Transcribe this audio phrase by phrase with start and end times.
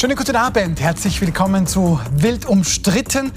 [0.00, 3.32] Schönen guten Abend, herzlich willkommen zu Wild umstritten.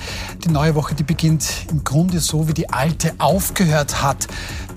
[0.45, 4.27] Die neue Woche, die beginnt im Grunde so, wie die alte aufgehört hat.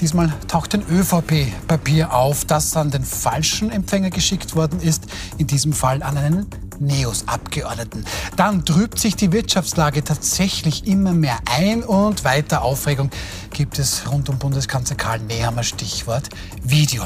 [0.00, 5.04] Diesmal taucht ein ÖVP-Papier auf, das an den falschen Empfänger geschickt worden ist,
[5.36, 6.46] in diesem Fall an einen
[6.80, 8.04] NEOS-Abgeordneten.
[8.36, 13.10] Dann trübt sich die Wirtschaftslage tatsächlich immer mehr ein und weiter Aufregung
[13.54, 16.28] gibt es rund um Bundeskanzler Karl Nehammer Stichwort
[16.62, 17.04] Video.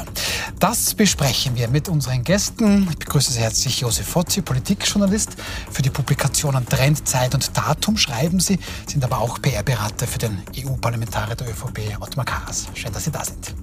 [0.59, 2.87] Das besprechen wir mit unseren Gästen.
[2.89, 5.35] Ich begrüße sehr herzlich Josef Fozzi, Politikjournalist.
[5.71, 10.41] Für die Publikationen Trend, Zeit und Datum schreiben Sie, sind aber auch PR-Berater für den
[10.57, 12.67] EU-Parlamentarier der ÖVP, Ottmar Karas.
[12.73, 13.53] Schön, dass Sie da sind.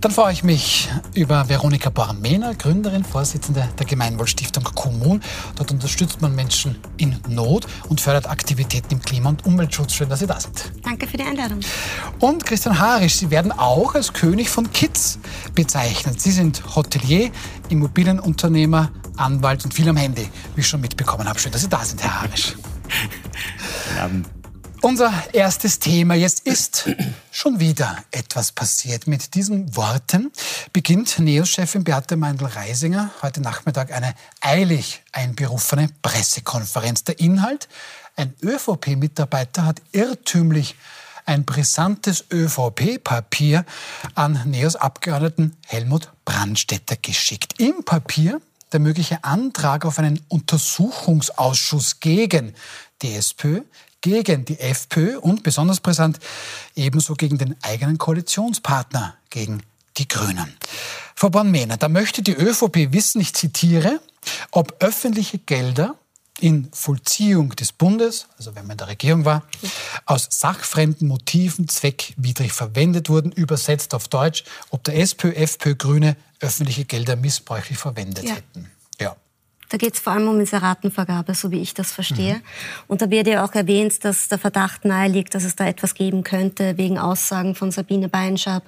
[0.00, 5.22] Dann freue ich mich über Veronika Born-Mehner, Gründerin, Vorsitzende der Gemeinwohlstiftung Kommun.
[5.56, 9.94] Dort unterstützt man Menschen in Not und fördert Aktivitäten im Klima- und Umweltschutz.
[9.94, 10.72] Schön, dass Sie da sind.
[10.82, 11.60] Danke für die Einladung.
[12.18, 15.18] Und Christian Harisch, Sie werden auch als König von Kids
[15.54, 16.20] bezeichnet.
[16.20, 17.30] Sie sind Hotelier,
[17.68, 21.38] Immobilienunternehmer, Anwalt und viel am Handy, wie ich schon mitbekommen habe.
[21.38, 22.54] Schön, dass Sie da sind, Herr Harisch.
[23.88, 24.35] Guten Abend.
[24.82, 26.88] Unser erstes Thema jetzt ist
[27.30, 29.06] schon wieder etwas passiert.
[29.06, 30.30] Mit diesen Worten
[30.72, 37.04] beginnt NEOS-Chefin Beate Meindl-Reisinger heute Nachmittag eine eilig einberufene Pressekonferenz.
[37.04, 37.68] Der Inhalt?
[38.16, 40.76] Ein ÖVP-Mitarbeiter hat irrtümlich
[41.24, 43.64] ein brisantes ÖVP-Papier
[44.14, 47.60] an NEOS-Abgeordneten Helmut Brandstetter geschickt.
[47.60, 48.40] Im Papier
[48.72, 52.54] der mögliche Antrag auf einen Untersuchungsausschuss gegen
[53.02, 53.62] DSPÖ,
[54.06, 56.20] gegen die FPÖ und besonders brisant
[56.74, 59.62] ebenso gegen den eigenen Koalitionspartner, gegen
[59.96, 60.56] die Grünen.
[61.14, 64.00] Frau Born-Mehner, da möchte die ÖVP wissen, ich zitiere,
[64.50, 65.96] ob öffentliche Gelder
[66.38, 69.42] in Vollziehung des Bundes, also wenn man in der Regierung war,
[70.04, 76.84] aus sachfremden Motiven zweckwidrig verwendet wurden, übersetzt auf Deutsch, ob der SPÖ, FPÖ, Grüne öffentliche
[76.84, 78.34] Gelder missbräuchlich verwendet ja.
[78.34, 78.70] hätten.
[79.68, 82.34] Da geht es vor allem um Inseratenvergabe, so wie ich das verstehe.
[82.34, 82.42] Mhm.
[82.88, 85.94] Und da wird ja auch erwähnt, dass der Verdacht nahe liegt, dass es da etwas
[85.94, 88.62] geben könnte wegen Aussagen von Sabine Beinschab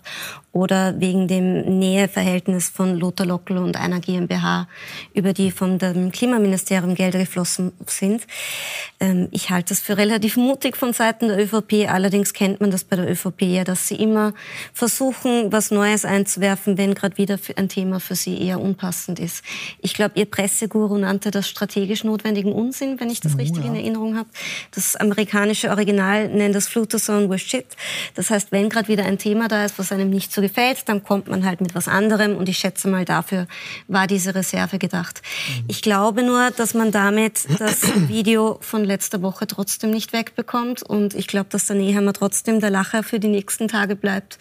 [0.53, 4.67] oder wegen dem Näheverhältnis von Lothar Lockel und einer GmbH,
[5.15, 8.27] über die von dem Klimaministerium Gelder geflossen sind.
[8.99, 11.89] Ähm, ich halte das für relativ mutig von Seiten der ÖVP.
[11.89, 14.35] Allerdings kennt man das bei der ÖVP ja, dass sie immer
[14.73, 19.45] versuchen, was Neues einzuwerfen, wenn gerade wieder ein Thema für sie eher unpassend ist.
[19.81, 23.71] Ich glaube, ihr Presseguru Guru nannte das strategisch notwendigen Unsinn, wenn ich das richtig ja.
[23.71, 24.29] in Erinnerung habe.
[24.75, 27.67] Das amerikanische Original nennt das Flutozone with shit.
[28.15, 31.05] Das heißt, wenn gerade wieder ein Thema da ist, was einem nicht so gefällt, dann
[31.05, 33.47] kommt man halt mit was anderem und ich schätze mal, dafür
[33.87, 35.21] war diese Reserve gedacht.
[35.23, 35.65] Mhm.
[35.69, 41.15] Ich glaube nur, dass man damit das Video von letzter Woche trotzdem nicht wegbekommt und
[41.15, 44.39] ich glaube, dass der Nehammer trotzdem der Lacher für die nächsten Tage bleibt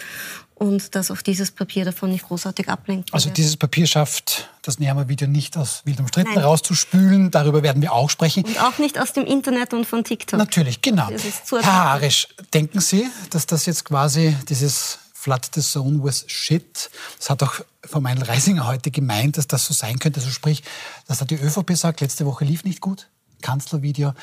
[0.59, 3.13] und dass auch dieses Papier davon nicht großartig ablenkt.
[3.13, 6.44] Also dieses Papier schafft das Nehammer-Video nicht aus wild umstritten Nein.
[6.44, 7.31] rauszuspülen.
[7.31, 8.44] Darüber werden wir auch sprechen.
[8.44, 10.40] Und auch nicht aus dem Internet und von TikTok.
[10.40, 11.09] Natürlich, genau.
[11.51, 17.29] Herr Harisch, denken Sie, dass das jetzt quasi dieses Flood the Zone with Shit, das
[17.29, 20.19] hat auch Frau Meinl-Reisinger heute gemeint, dass das so sein könnte.
[20.19, 20.63] Also sprich,
[21.07, 23.07] dass hat die ÖVP sagt, letzte Woche lief nicht gut.
[23.41, 24.13] Kanzlervideo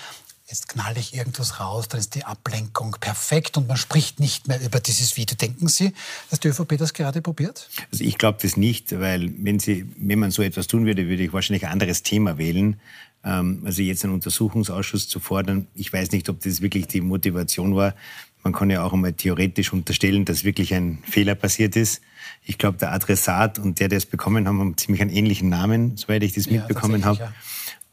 [0.47, 4.61] jetzt knall ich irgendwas raus, dann ist die Ablenkung perfekt und man spricht nicht mehr
[4.61, 5.37] über dieses Video.
[5.37, 5.95] Denken Sie,
[6.31, 7.69] dass die ÖVP das gerade probiert?
[7.91, 11.23] Also ich glaube das nicht, weil wenn, Sie, wenn man so etwas tun würde, würde
[11.23, 12.79] ich wahrscheinlich ein anderes Thema wählen.
[13.25, 17.75] Ähm, also jetzt einen Untersuchungsausschuss zu fordern, ich weiß nicht, ob das wirklich die Motivation
[17.75, 17.95] war.
[18.43, 22.03] Man kann ja auch einmal theoretisch unterstellen, dass wirklich ein Fehler passiert ist.
[22.45, 25.97] Ich glaube, der Adressat und der, der es bekommen haben, haben ziemlich einen ähnlichen Namen,
[25.97, 27.21] soweit ich das ja, mitbekommen habe.
[27.21, 27.33] Ja.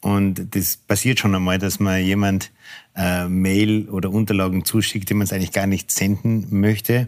[0.01, 2.51] Und das passiert schon einmal, dass man jemand
[2.95, 7.07] äh, Mail oder Unterlagen zuschickt, die man es eigentlich gar nicht senden möchte.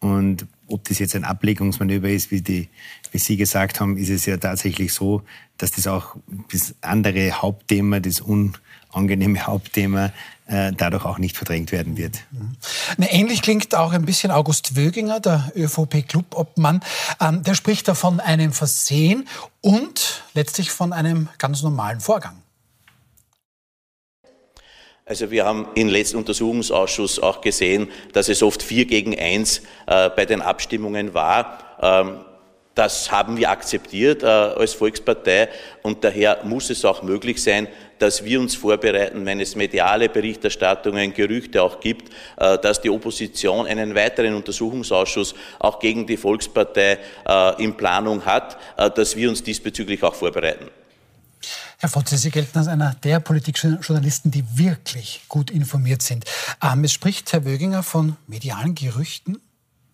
[0.00, 2.68] Und ob das jetzt ein Ablegungsmanöver ist, wie, die,
[3.10, 5.22] wie Sie gesagt haben, ist es ja tatsächlich so,
[5.56, 6.16] dass das auch
[6.52, 8.20] das andere Hauptthema, das
[8.92, 10.12] unangenehme Hauptthema,
[10.46, 12.24] äh, dadurch auch nicht verdrängt werden wird.
[12.98, 16.80] Ähnlich klingt auch ein bisschen August Wöginger, der ÖVP-Clubobmann.
[17.20, 19.28] Ähm, der spricht da von einem Versehen
[19.60, 22.42] und letztlich von einem ganz normalen Vorgang.
[25.04, 30.10] Also wir haben im letzten Untersuchungsausschuss auch gesehen, dass es oft vier gegen eins äh,
[30.10, 31.78] bei den Abstimmungen war.
[31.80, 32.20] Ähm,
[32.78, 35.48] das haben wir akzeptiert äh, als Volkspartei
[35.82, 37.66] und daher muss es auch möglich sein,
[37.98, 43.66] dass wir uns vorbereiten, wenn es mediale Berichterstattungen, Gerüchte auch gibt, äh, dass die Opposition
[43.66, 49.42] einen weiteren Untersuchungsausschuss auch gegen die Volkspartei äh, in Planung hat, äh, dass wir uns
[49.42, 50.70] diesbezüglich auch vorbereiten.
[51.78, 56.24] Herr Fotze, Sie gelten als einer der Politikjournalisten, die wirklich gut informiert sind.
[56.62, 59.40] Ähm, es spricht Herr Wöginger von medialen Gerüchten.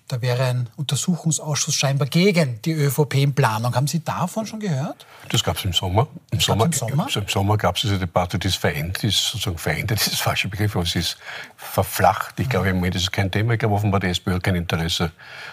[0.06, 3.74] Da wäre ein Untersuchungsausschuss scheinbar gegen die ÖVP in Planung.
[3.74, 5.06] Haben Sie davon schon gehört?
[5.30, 6.08] Das gab es im Sommer.
[6.30, 7.08] Im das Sommer, im Sommer?
[7.14, 10.20] Im Sommer gab es diese Debatte, die ist verendet, die ist sozusagen verendet, das ist
[10.20, 11.16] falsche Begriff, aber es ist
[11.56, 12.38] verflacht.
[12.38, 13.54] Ich glaube, im Moment ist es kein Thema.
[13.54, 15.10] Ich glaube, offenbar die SPÖ hat kein Interesse,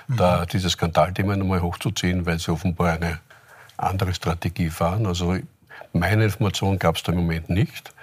[0.07, 0.18] mhm.
[0.18, 3.19] da dieses Skandalthema nochmal hochzuziehen, weil sie offenbar eine
[3.77, 5.06] andere Strategie fahren.
[5.06, 5.38] Also
[5.94, 7.94] meine Information gab es da im Moment nicht.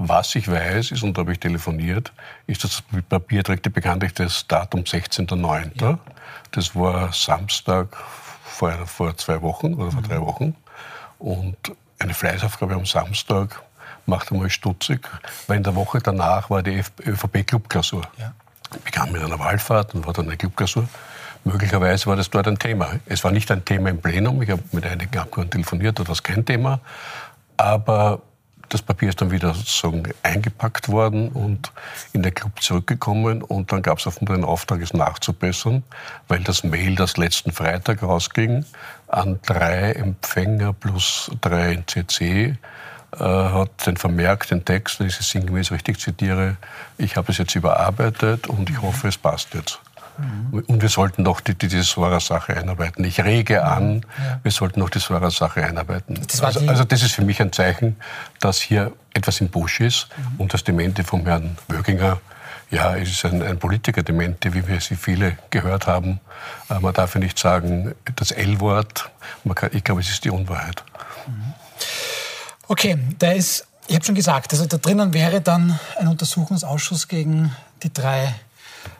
[0.00, 2.12] Was ich weiß, ist, und da habe ich telefoniert,
[2.46, 5.72] ist, dass das Papier trägt die bekanntlich das Datum 16.09.
[5.80, 5.98] Ja.
[6.52, 7.96] Das war Samstag
[8.44, 10.08] vor, vor zwei Wochen oder vor mhm.
[10.08, 10.54] drei Wochen.
[11.18, 11.56] Und
[11.98, 13.60] eine Fleißaufgabe am Samstag
[14.06, 15.08] macht einmal stutzig,
[15.48, 18.02] weil in der Woche danach war die ÖVP-Clubklausur.
[18.18, 18.32] Ja.
[18.72, 20.88] Ich begann mit einer Wallfahrt und war dann eine Clubklausur.
[21.42, 23.00] Möglicherweise war das dort ein Thema.
[23.06, 24.40] Es war nicht ein Thema im Plenum.
[24.42, 26.78] Ich habe mit einigen Abgeordneten telefoniert, dort war es kein Thema.
[27.56, 28.22] Aber
[28.68, 31.72] das Papier ist dann wieder sozusagen eingepackt worden und
[32.12, 33.42] in den Club zurückgekommen.
[33.42, 35.82] Und dann gab es offenbar den Auftrag, es nachzubessern,
[36.28, 38.64] weil das Mail, das letzten Freitag rausging,
[39.08, 42.56] an drei Empfänger plus drei in CC,
[43.12, 46.56] äh, hat den Vermerk, den Text, wenn ich es sinngemäß richtig zitiere,
[46.98, 49.80] ich habe es jetzt überarbeitet und ich hoffe, es passt jetzt.
[50.18, 50.64] Mhm.
[50.66, 53.04] Und wir sollten doch die, die, die Swara-Sache einarbeiten.
[53.04, 54.40] Ich rege an, ja.
[54.42, 56.20] wir sollten noch die Swara-Sache einarbeiten.
[56.26, 57.96] Das also, also, das ist für mich ein Zeichen,
[58.40, 60.40] dass hier etwas im Busch ist mhm.
[60.40, 62.20] und das Demente vom Herrn Wöginger
[62.70, 66.20] ja, es ist ein, ein Politiker-Demente, wie wir sie viele gehört haben.
[66.68, 69.10] Äh, man darf ja nicht sagen, das L-Wort.
[69.72, 70.84] Ich glaube, es ist die Unwahrheit.
[71.26, 71.54] Mhm.
[72.66, 77.56] Okay, da ist, ich habe schon gesagt, also da drinnen wäre dann ein Untersuchungsausschuss gegen
[77.82, 78.34] die drei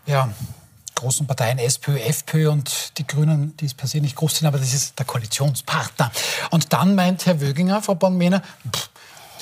[0.07, 0.31] ja,
[0.99, 4.59] großen Parteien SPÖ, FPÖ und die Grünen, die es per se nicht groß sind, aber
[4.59, 6.11] das ist der Koalitionspartner.
[6.51, 8.43] Und dann meint Herr Wöginger, Frau Born-Mehner,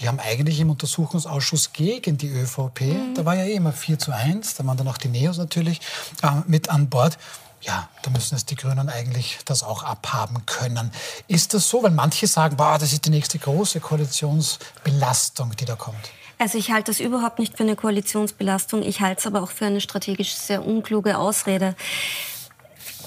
[0.00, 3.14] die haben eigentlich im Untersuchungsausschuss gegen die ÖVP, mhm.
[3.14, 5.81] da war ja eh immer 4 zu 1, da waren dann auch die Neos natürlich
[6.23, 7.17] äh, mit an Bord.
[7.62, 10.93] Ja, da müssen es die Grünen eigentlich das auch abhaben können.
[11.26, 11.82] Ist das so?
[11.82, 15.97] Weil manche sagen, boah, das ist die nächste große Koalitionsbelastung, die da kommt.
[16.38, 18.82] Also ich halte das überhaupt nicht für eine Koalitionsbelastung.
[18.82, 21.74] Ich halte es aber auch für eine strategisch sehr unkluge Ausrede.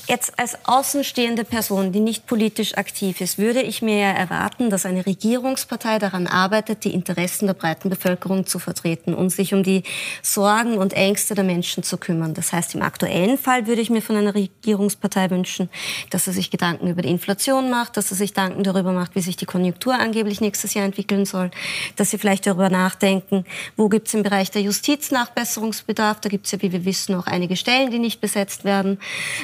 [0.09, 4.87] Jetzt als außenstehende Person, die nicht politisch aktiv ist, würde ich mir ja erwarten, dass
[4.87, 9.83] eine Regierungspartei daran arbeitet, die Interessen der breiten Bevölkerung zu vertreten und sich um die
[10.23, 12.33] Sorgen und Ängste der Menschen zu kümmern.
[12.33, 15.69] Das heißt, im aktuellen Fall würde ich mir von einer Regierungspartei wünschen,
[16.09, 19.21] dass sie sich Gedanken über die Inflation macht, dass sie sich Gedanken darüber macht, wie
[19.21, 21.51] sich die Konjunktur angeblich nächstes Jahr entwickeln soll,
[21.97, 23.45] dass sie vielleicht darüber nachdenken,
[23.77, 26.19] wo gibt es im Bereich der Justiz Nachbesserungsbedarf.
[26.19, 28.97] Da gibt es ja, wie wir wissen, auch einige Stellen, die nicht besetzt werden.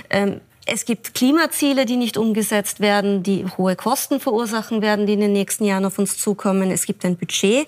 [0.09, 5.19] Ähm, es gibt Klimaziele, die nicht umgesetzt werden, die hohe Kosten verursachen werden, die in
[5.19, 6.71] den nächsten Jahren auf uns zukommen.
[6.71, 7.67] Es gibt ein Budget,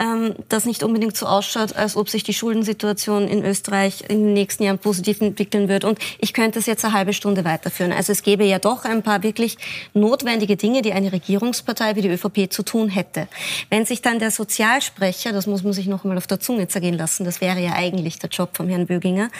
[0.00, 4.32] ähm, das nicht unbedingt so ausschaut, als ob sich die Schuldensituation in Österreich in den
[4.32, 5.84] nächsten Jahren positiv entwickeln wird.
[5.84, 7.92] Und ich könnte es jetzt eine halbe Stunde weiterführen.
[7.92, 9.58] Also es gäbe ja doch ein paar wirklich
[9.92, 13.26] notwendige Dinge, die eine Regierungspartei wie die ÖVP zu tun hätte.
[13.70, 16.96] Wenn sich dann der Sozialsprecher, das muss man sich noch einmal auf der Zunge zergehen
[16.96, 19.30] lassen, das wäre ja eigentlich der Job vom Herrn Böginger,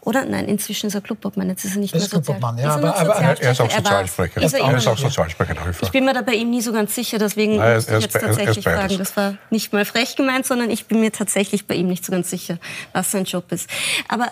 [0.00, 0.24] oder?
[0.24, 2.37] Nein, inzwischen ist er Clubobmann, jetzt ist er nicht mehr Sozialsprecher.
[2.40, 2.58] Mann.
[2.58, 4.42] Ja, aber, aber er ist auch Sozialsprecher.
[4.42, 6.94] Ist er, er, ist auch Sozialsprecher Ich bin mir da bei ihm nie so ganz
[6.94, 8.98] sicher, deswegen Nein, muss ich jetzt tatsächlich fragen.
[8.98, 12.12] Das war nicht mal frech gemeint, sondern ich bin mir tatsächlich bei ihm nicht so
[12.12, 12.58] ganz sicher,
[12.92, 13.68] was sein Job ist.
[14.08, 14.28] Aber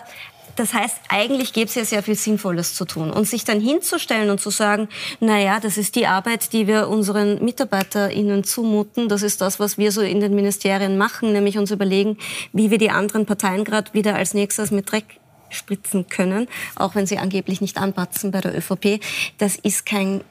[0.57, 3.11] das heißt, eigentlich gäbe es ja sehr viel Sinnvolles zu tun.
[3.11, 6.87] Und sich dann hinzustellen und zu sagen, na ja, das ist die Arbeit, die wir
[6.87, 9.07] unseren MitarbeiterInnen zumuten.
[9.07, 12.17] Das ist das, was wir so in den Ministerien machen, nämlich uns überlegen,
[12.53, 17.05] wie wir die anderen Parteien gerade wieder als nächstes mit Dreck spritzen können, auch wenn
[17.05, 19.01] sie angeblich nicht anpatzen bei der ÖVP.
[19.37, 20.21] Das ist kein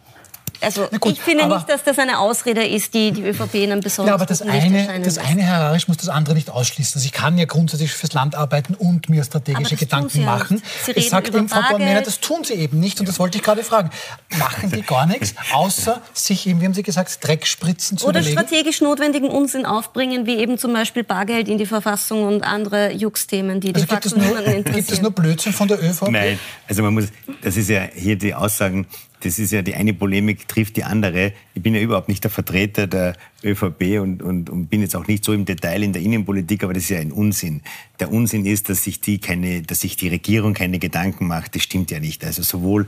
[0.60, 3.80] also gut, ich finde nicht, dass das eine Ausrede ist, die die ÖVP in einem
[3.80, 6.98] besonderen Ja, aber das eine, das eine, Herr Hararisch, muss das andere nicht ausschließen.
[6.98, 10.62] Also ich kann ja grundsätzlich fürs Land arbeiten und mir strategische Gedanken machen.
[10.94, 13.00] Es sagt eben Frau Bornmänner, das tun sie eben nicht.
[13.00, 13.90] Und das wollte ich gerade fragen.
[14.38, 18.38] Machen die gar nichts, außer sich eben, wie haben Sie gesagt, Dreckspritzen zu Oder überlegen?
[18.38, 23.60] strategisch notwendigen Unsinn aufbringen, wie eben zum Beispiel Bargeld in die Verfassung und andere Jux-Themen,
[23.60, 24.74] die also de facto niemanden interessieren.
[24.74, 26.10] Gibt es nur Blödsinn von der ÖVP?
[26.10, 27.06] Nein, also man muss,
[27.42, 28.86] das ist ja hier die Aussagen,
[29.20, 31.32] das ist ja die eine Polemik trifft die andere.
[31.54, 35.06] Ich bin ja überhaupt nicht der Vertreter der ÖVP und, und, und bin jetzt auch
[35.06, 37.62] nicht so im Detail in der Innenpolitik, aber das ist ja ein Unsinn.
[38.00, 41.54] Der Unsinn ist, dass sich die keine, dass sich die Regierung keine Gedanken macht.
[41.54, 42.24] Das stimmt ja nicht.
[42.24, 42.86] Also sowohl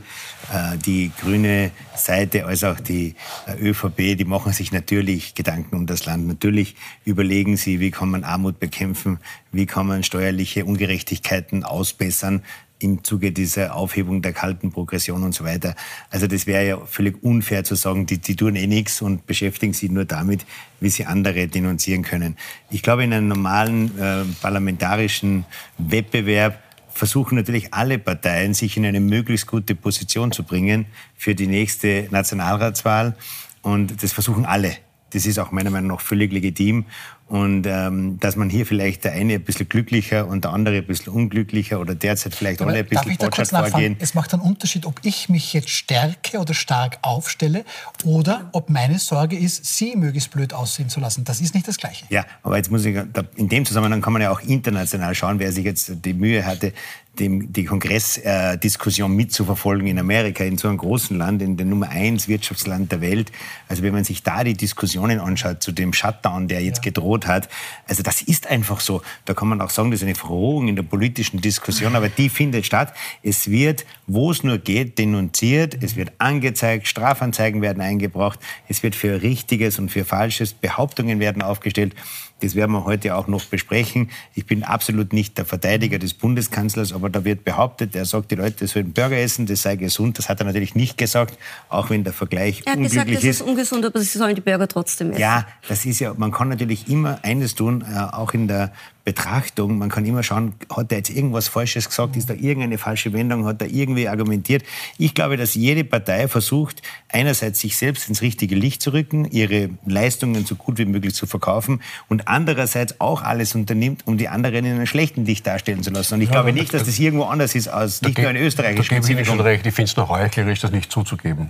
[0.53, 3.15] äh, die grüne Seite als auch die
[3.47, 6.27] äh, ÖVP, die machen sich natürlich Gedanken um das Land.
[6.27, 9.19] Natürlich überlegen sie, wie kann man Armut bekämpfen,
[9.51, 12.43] wie kann man steuerliche Ungerechtigkeiten ausbessern
[12.79, 15.75] im Zuge dieser Aufhebung der kalten Progression und so weiter.
[16.09, 19.73] Also das wäre ja völlig unfair zu sagen, die, die tun eh nichts und beschäftigen
[19.73, 20.45] sich nur damit,
[20.79, 22.37] wie sie andere denunzieren können.
[22.71, 25.45] Ich glaube, in einem normalen äh, parlamentarischen
[25.77, 31.47] Wettbewerb versuchen natürlich alle Parteien, sich in eine möglichst gute Position zu bringen für die
[31.47, 33.15] nächste Nationalratswahl.
[33.61, 34.75] Und das versuchen alle.
[35.11, 36.85] Das ist auch meiner Meinung nach völlig legitim.
[37.29, 40.87] Und ähm, dass man hier vielleicht der eine ein bisschen glücklicher und der andere ein
[40.87, 43.95] bisschen unglücklicher oder derzeit vielleicht alle ein bisschen kurz vorgehen.
[43.99, 47.65] Es macht einen Unterschied, ob ich mich jetzt stärke oder stark aufstelle
[48.03, 51.23] oder ob meine Sorge ist, Sie möglichst blöd aussehen zu lassen.
[51.23, 52.03] Das ist nicht das Gleiche.
[52.09, 52.97] Ja, aber jetzt muss ich,
[53.35, 56.73] in dem Zusammenhang kann man ja auch international schauen, wer sich jetzt die Mühe hatte,
[57.19, 61.89] dem, die Kongressdiskussion äh, mitzuverfolgen in Amerika, in so einem großen Land, in dem Nummer
[61.89, 63.31] eins Wirtschaftsland der Welt.
[63.67, 66.91] Also wenn man sich da die Diskussionen anschaut zu dem Shutdown, der jetzt ja.
[66.91, 67.49] gedroht hat,
[67.87, 69.01] also das ist einfach so.
[69.25, 72.29] Da kann man auch sagen, das ist eine Verrohung in der politischen Diskussion, aber die
[72.29, 72.93] findet statt.
[73.23, 78.95] Es wird, wo es nur geht, denunziert, es wird angezeigt, Strafanzeigen werden eingebracht, es wird
[78.95, 81.95] für Richtiges und für Falsches Behauptungen werden aufgestellt.
[82.41, 84.09] Das werden wir heute auch noch besprechen.
[84.35, 88.35] Ich bin absolut nicht der Verteidiger des Bundeskanzlers, aber da wird behauptet, er sagt, die
[88.35, 90.17] Leute sollen Burger essen, das sei gesund.
[90.17, 91.37] Das hat er natürlich nicht gesagt,
[91.69, 93.41] auch wenn der Vergleich er hat unglücklich gesagt, ist.
[93.41, 95.21] ist ungesund, aber sie sollen die Burger trotzdem essen.
[95.21, 98.71] Ja, das ist ja, man kann natürlich immer eines tun, äh, auch in der
[99.05, 99.77] Betrachtung.
[99.77, 103.45] Man kann immer schauen, hat er jetzt irgendwas Falsches gesagt, ist da irgendeine falsche Wendung,
[103.45, 104.63] hat er irgendwie argumentiert.
[104.97, 109.69] Ich glaube, dass jede Partei versucht, einerseits sich selbst ins richtige Licht zu rücken, ihre
[109.85, 114.65] Leistungen so gut wie möglich zu verkaufen und andererseits auch alles unternimmt, um die anderen
[114.65, 116.15] in einem schlechten Licht darstellen zu lassen.
[116.15, 118.75] Und ich ja, glaube nicht, dass das irgendwo anders ist, als nicht nur in Österreich.
[118.75, 119.65] Da gebe ich Ihnen schon recht.
[119.65, 121.49] Ich finde es noch heuchlerisch, das nicht zuzugeben.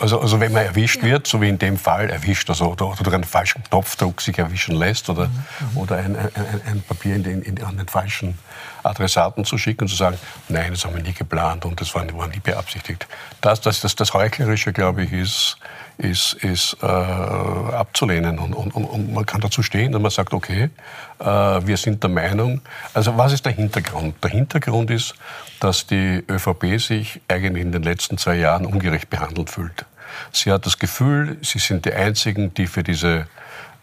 [0.00, 3.02] Also, also wenn man erwischt wird, so wie in dem Fall erwischt, also oder, oder
[3.02, 5.76] durch einen falschen Knopfdruck sich erwischen lässt oder, mhm.
[5.76, 6.30] oder ein, ein,
[6.66, 8.38] ein, Papier in den, in, an den falschen
[8.82, 12.04] Adressaten zu schicken und zu sagen, nein, das haben wir nie geplant und das war,
[12.16, 13.06] war nie beabsichtigt.
[13.40, 15.58] Das, das, das, das Heuchlerische, glaube ich, ist,
[16.02, 18.38] ist, ist äh, abzulehnen.
[18.38, 20.70] Und, und, und, man kann dazu stehen und man sagt, okay,
[21.18, 22.60] äh, wir sind der Meinung,
[22.92, 24.16] also was ist der Hintergrund?
[24.22, 25.14] Der Hintergrund ist,
[25.60, 29.84] dass die ÖVP sich eigentlich in den letzten zwei Jahren ungerecht behandelt fühlt.
[30.32, 33.26] Sie hat das Gefühl, sie sind die Einzigen, die für diese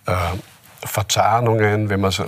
[0.06, 0.14] äh,
[0.84, 2.26] Verzahnungen, wenn man so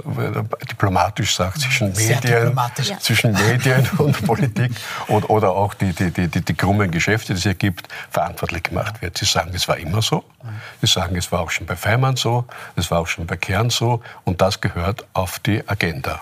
[0.70, 2.58] diplomatisch sagt, zwischen Medien,
[3.00, 4.72] zwischen Medien und Politik
[5.08, 8.64] oder, oder auch die, die, die, die, die krummen Geschäfte, die es hier gibt, verantwortlich
[8.64, 9.18] gemacht wird.
[9.18, 10.24] Sie sagen, es war immer so.
[10.82, 13.70] Sie sagen, es war auch schon bei Feimann so, es war auch schon bei Kern
[13.70, 16.22] so und das gehört auf die Agenda.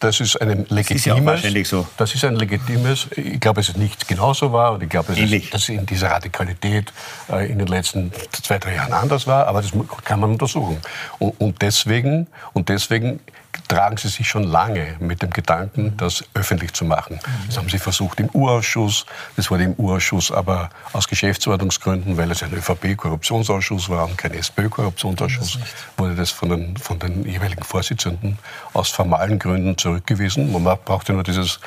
[0.00, 0.86] Das ist ein legitimes.
[0.88, 1.86] Das ist ja wahrscheinlich so.
[1.96, 3.08] Das ist ein legitimes.
[3.16, 5.86] Ich glaube, es ist nicht genauso war und ich glaube, es ist, dass es in
[5.86, 6.92] dieser Radikalität
[7.30, 9.46] äh, in den letzten zwei, drei Jahren anders war.
[9.46, 9.72] Aber das
[10.04, 10.78] kann man untersuchen.
[11.18, 13.20] Und, und deswegen und deswegen
[13.68, 17.20] tragen Sie sich schon lange mit dem Gedanken, das öffentlich zu machen.
[17.46, 19.06] Das haben Sie versucht im Urausschuss.
[19.36, 25.58] Das wurde im Urausschuss aber aus Geschäftsordnungsgründen, weil es ein ÖVP-Korruptionsausschuss war und kein SPÖ-Korruptionsausschuss,
[25.96, 28.38] wurde das von den, von den jeweiligen Vorsitzenden
[28.72, 30.52] aus formalen Gründen zurückgewiesen.
[30.52, 31.60] Man brauchte nur dieses,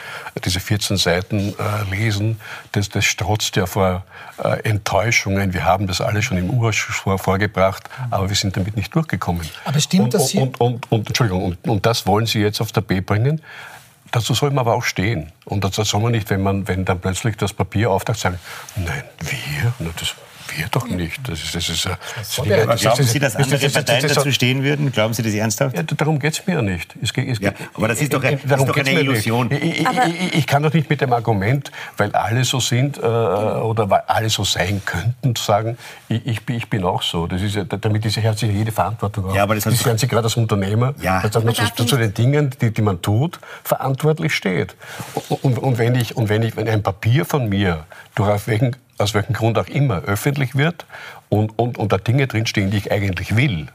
[0.44, 2.40] diese 14 Seiten äh, lesen.
[2.72, 4.04] Das, das strotzt ja vor
[4.44, 5.54] äh, Enttäuschungen.
[5.54, 9.48] Wir haben das alles schon im Urausschuss vor, vorgebracht, aber wir sind damit nicht durchgekommen.
[9.66, 10.42] Aber stimmt und, das hier?
[10.44, 13.42] Und, und, und, Entschuldigung, und, und das wollen Sie jetzt auf der B bringen.
[14.12, 15.32] Dazu soll man aber auch stehen.
[15.46, 18.40] Und dazu soll man nicht, wenn, man, wenn dann plötzlich das Papier auftaucht, sagen,
[18.76, 19.74] nein, wir?
[19.80, 20.16] Na, das,
[20.60, 21.20] wir doch nicht.
[21.28, 24.92] Das ist, das ist, das ist, aber glauben Sie, dass andere Parteien dazu stehen würden?
[24.92, 25.76] Glauben Sie das ernsthaft?
[25.76, 26.96] Ja, darum geht es mir ja nicht.
[27.02, 29.50] Es, es, ja, aber das ist doch, ein, ist doch eine Illusion.
[29.52, 33.90] Ich, ich, ich, kann doch nicht mit dem Argument, weil alle so sind äh, oder
[33.90, 37.28] weil alle so sein könnten, sagen, ich, ich, bin auch so.
[37.28, 39.36] Das ist ja, damit ist ja, hat sich jede Verantwortung auch.
[39.36, 41.22] Ja, aber das, das ist Sie gerade als Unternehmer, ja.
[41.28, 44.76] dass man zu, zu, den Dingen, die, die, man tut, verantwortlich steht.
[45.30, 47.86] Und, und, und, wenn ich, und wenn ich wenn ein Papier von mir
[48.16, 50.86] durch welchen aus welchem Grund auch immer, öffentlich wird
[51.30, 53.68] und, und, und da Dinge drinstehen, die ich eigentlich will,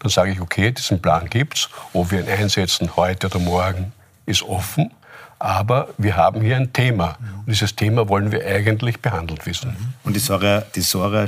[0.00, 1.68] dann sage ich, okay, diesen Plan gibt's.
[1.92, 3.92] Ob wir ihn einsetzen heute oder morgen,
[4.26, 4.90] ist offen.
[5.38, 7.16] Aber wir haben hier ein Thema.
[7.38, 9.74] Und dieses Thema wollen wir eigentlich behandelt wissen.
[10.04, 11.26] Und die Sora, die Sora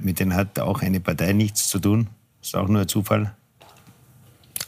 [0.00, 2.08] mit denen hat auch eine Partei nichts zu tun.
[2.42, 3.32] Ist auch nur ein Zufall.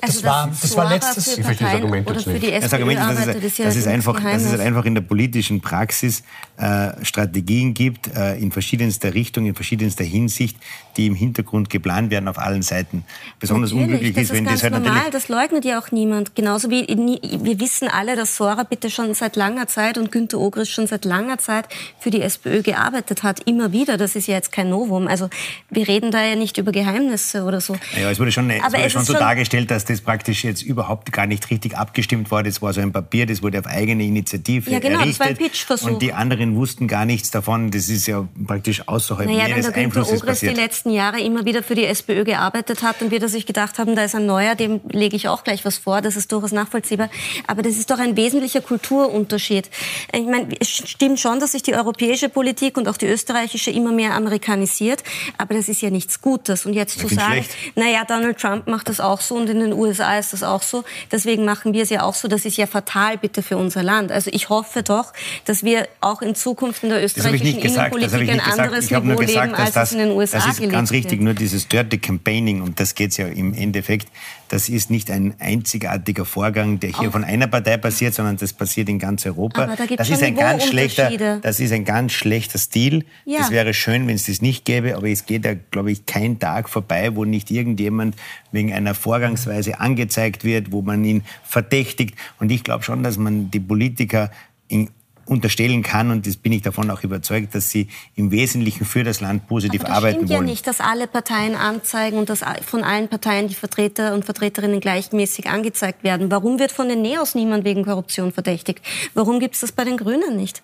[0.04, 2.98] Also das, war, das war letztes für Parteien das Argument oder für die das, Argument
[2.98, 6.24] ist, dass, es, ja dass, es einfach, dass es einfach in der politischen Praxis
[6.56, 10.56] äh, Strategien gibt, äh, in verschiedenster Richtung, in verschiedenster Hinsicht,
[10.96, 13.04] die im Hintergrund geplant werden auf allen Seiten.
[13.38, 15.10] Besonders natürlich, unglücklich das ist, wenn das halt normal.
[15.12, 16.34] Das leugnet ja auch niemand.
[16.34, 20.68] Genauso wie wir wissen alle, dass Sora bitte schon seit langer Zeit und Günter Ogris
[20.68, 21.68] schon seit langer Zeit
[22.00, 23.38] für die SPÖ gearbeitet hat.
[23.46, 23.98] Immer wieder.
[23.98, 25.06] Das ist ja jetzt kein Novum.
[25.06, 25.30] Also
[25.70, 27.76] wir reden da ja nicht über Geheimnisse oder so.
[28.00, 31.26] Ja, es wurde schon, es wurde schon so dargestellt, dass das praktisch jetzt überhaupt gar
[31.26, 32.42] nicht richtig abgestimmt war.
[32.42, 35.20] Das war so ein Papier, das wurde auf eigene Initiative ja, genau, errichtet.
[35.20, 35.90] Das war ein Pitchversuch.
[35.90, 37.70] Und die anderen wussten gar nichts davon.
[37.70, 41.44] Das ist ja praktisch außerhalb naja, ihres wenn der Einflusses Ogres die letzten Jahre immer
[41.44, 44.56] wieder für die SPÖ gearbeitet hat und wir sich gedacht haben, da ist ein neuer,
[44.56, 46.00] dem lege ich auch gleich was vor.
[46.00, 47.08] Das ist durchaus nachvollziehbar.
[47.46, 49.70] Aber das ist doch ein wesentlicher Kulturunterschied.
[50.12, 53.92] Ich meine, es stimmt schon, dass sich die europäische Politik und auch die österreichische immer
[53.92, 55.04] mehr amerikanisiert.
[55.38, 56.66] Aber das ist ja nichts Gutes.
[56.66, 57.50] Und jetzt zu sagen, schlecht.
[57.76, 60.00] naja, Donald Trump macht das auch so und in den USA ist
[60.32, 60.84] das auch so.
[61.10, 62.28] Deswegen machen wir es ja auch so.
[62.28, 64.12] Das ist ja fatal bitte für unser Land.
[64.12, 65.12] Also ich hoffe doch,
[65.44, 69.72] dass wir auch in Zukunft in der österreichischen Innenpolitik ein anderes Niveau gesagt, leben, als
[69.72, 71.20] das, es in den USA Das ist ganz richtig.
[71.20, 74.08] Nur dieses Dirty Campaigning, und das geht es ja im Endeffekt,
[74.52, 77.12] das ist nicht ein einzigartiger Vorgang, der hier auch.
[77.12, 79.62] von einer Partei passiert, sondern das passiert in ganz Europa.
[79.62, 83.06] Aber da das ist ein ganz schlechter, das ist ein ganz schlechter Stil.
[83.24, 83.38] Ja.
[83.38, 86.38] Das wäre schön, wenn es das nicht gäbe, aber es geht da, glaube ich, kein
[86.38, 88.14] Tag vorbei, wo nicht irgendjemand
[88.50, 92.14] wegen einer Vorgangsweise angezeigt wird, wo man ihn verdächtigt.
[92.38, 94.30] Und ich glaube schon, dass man die Politiker
[94.68, 94.90] in
[95.26, 99.20] unterstellen kann, und das bin ich davon auch überzeugt, dass sie im Wesentlichen für das
[99.20, 100.26] Land positiv Aber das arbeiten wollen.
[100.26, 104.24] stimmt ja nicht, dass alle Parteien anzeigen und dass von allen Parteien die Vertreter und
[104.24, 106.30] Vertreterinnen gleichmäßig angezeigt werden.
[106.30, 108.82] Warum wird von den Neos niemand wegen Korruption verdächtigt?
[109.14, 110.62] Warum gibt es das bei den Grünen nicht?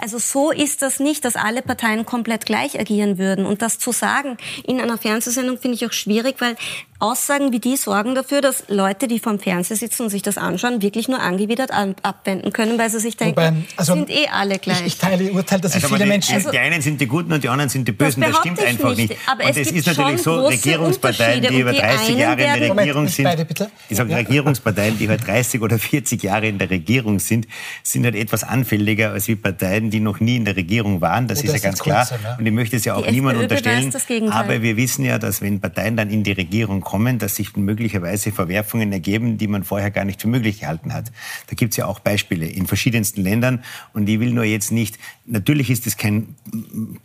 [0.00, 3.46] Also so ist das nicht, dass alle Parteien komplett gleich agieren würden.
[3.46, 4.36] Und das zu sagen
[4.66, 6.56] in einer Fernsehsendung finde ich auch schwierig, weil
[7.00, 10.82] Aussagen wie die sorgen dafür, dass Leute, die vom Fernseher sitzen und sich das anschauen,
[10.82, 14.80] wirklich nur angewidert abwenden können, weil sie sich denken, Wobei, also, sind eh alle gleich.
[14.80, 16.34] Ich, ich teile Ihr Urteil, dass also viele die, Menschen...
[16.34, 18.20] Also, die einen sind die Guten und die anderen sind die Bösen.
[18.20, 19.16] Das, das stimmt einfach nicht.
[19.26, 23.24] Aber und es, ist natürlich so, Regierungsparteien, die über 30 Jahre in der Regierung sind...
[23.24, 23.70] Beide, bitte.
[23.88, 24.18] Ich sage, ja.
[24.18, 27.46] Regierungsparteien, die über 30 oder 40 Jahre in der Regierung sind,
[27.82, 31.28] sind halt etwas anfälliger als wie Parteien, die noch nie in der Regierung waren.
[31.28, 32.04] Das oh, ist ja ganz klar.
[32.04, 32.36] Sind, ja.
[32.36, 33.92] Und ich möchte es ja auch die niemand unterstellen.
[34.30, 38.32] Aber wir wissen ja, dass wenn Parteien dann in die Regierung kommen, dass sich möglicherweise
[38.32, 41.12] Verwerfungen ergeben, die man vorher gar nicht für möglich gehalten hat.
[41.48, 43.62] Da gibt es ja auch Beispiele in verschiedensten Ländern.
[43.92, 44.98] Und ich will nur jetzt nicht,
[45.30, 46.34] natürlich ist es kein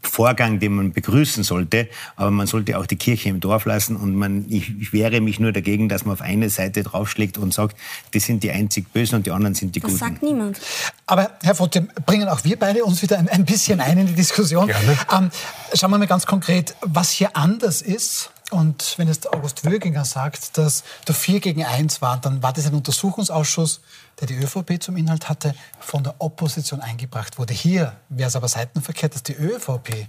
[0.02, 3.96] Vorgang, den man begrüßen sollte, aber man sollte auch die Kirche im Dorf lassen.
[3.96, 7.54] Und man, ich, ich wehre mich nur dagegen, dass man auf eine Seite draufschlägt und
[7.54, 7.78] sagt,
[8.14, 10.00] die sind die einzig Bösen und die anderen sind die das Guten.
[10.00, 10.60] Das sagt niemand.
[11.06, 14.16] Aber Herr Votte, bringen auch wir beide uns wieder ein, ein bisschen ein in die
[14.16, 14.70] Diskussion.
[15.16, 15.30] Ähm,
[15.74, 20.58] schauen wir mal ganz konkret, was hier anders ist und wenn jetzt August Wöginger sagt,
[20.58, 23.82] dass da vier gegen eins war, dann war das ein Untersuchungsausschuss,
[24.20, 27.54] der die ÖVP zum Inhalt hatte, von der Opposition eingebracht wurde.
[27.54, 30.08] Hier wäre es aber seitenverkehrt, dass die ÖVP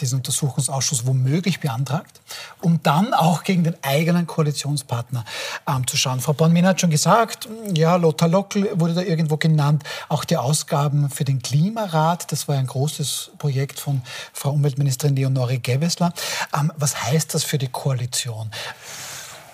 [0.00, 2.20] diesen Untersuchungsausschuss womöglich beantragt,
[2.60, 5.24] um dann auch gegen den eigenen Koalitionspartner
[5.66, 6.20] ähm, zu schauen.
[6.20, 11.10] Frau Bornmin hat schon gesagt, ja, Lothar Lockel wurde da irgendwo genannt, auch die Ausgaben
[11.10, 16.12] für den Klimarat, das war ein großes Projekt von Frau Umweltministerin Leonore Gewessler.
[16.56, 18.50] Ähm, was heißt das für die Koalition?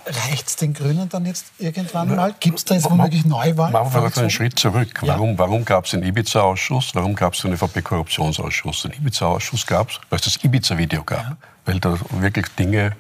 [0.07, 2.35] Reicht es den Grünen dann jetzt irgendwann mal?
[2.39, 3.73] Gibt es da jetzt womöglich Neuwahlen?
[3.73, 5.01] Machen wir einen Schritt zurück.
[5.03, 5.15] Ja.
[5.15, 6.95] Warum, warum gab es den Ibiza-Ausschuss?
[6.95, 8.83] Warum gab es den ÖVP-Korruptionsausschuss?
[8.83, 11.23] Den Ibiza-Ausschuss gab es, weil es das Ibiza-Video gab.
[11.23, 11.37] Ja.
[11.65, 12.95] Weil da wirklich Dinge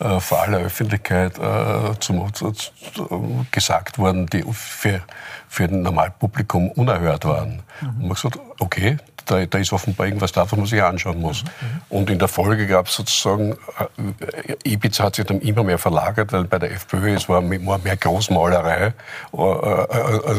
[0.00, 5.02] äh, vor aller Öffentlichkeit äh, zum, zu, zu, gesagt wurden, die für,
[5.48, 7.62] für ein Normalpublikum unerhört waren.
[7.80, 7.88] Mhm.
[7.88, 11.20] Und man hat gesagt, okay, da, da, ist offenbar irgendwas da, was man sich anschauen
[11.20, 11.44] muss.
[11.88, 16.32] Und in der Folge gab es sozusagen, äh, Ibiza hat sich dann immer mehr verlagert,
[16.32, 19.42] weil bei der FPÖ es war mehr, mehr Großmalerei, äh, äh,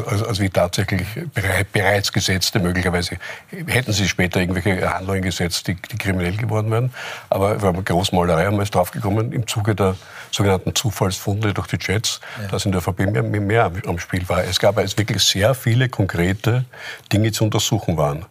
[0.08, 1.08] als, als wie tatsächlich
[1.72, 2.60] bereits gesetzte.
[2.60, 3.18] Möglicherweise
[3.68, 6.94] hätten sie später irgendwelche Handlungen gesetzt, die, die kriminell geworden wären.
[7.30, 9.96] Aber wir haben Großmalerei haben wir jetzt draufgekommen im Zuge der
[10.32, 12.48] sogenannten Zufallsfunde durch die Jets, ja.
[12.48, 14.44] dass in der VP mehr, mehr am Spiel war.
[14.44, 16.66] Es gab also wirklich sehr viele konkrete
[17.12, 18.26] Dinge zu untersuchen waren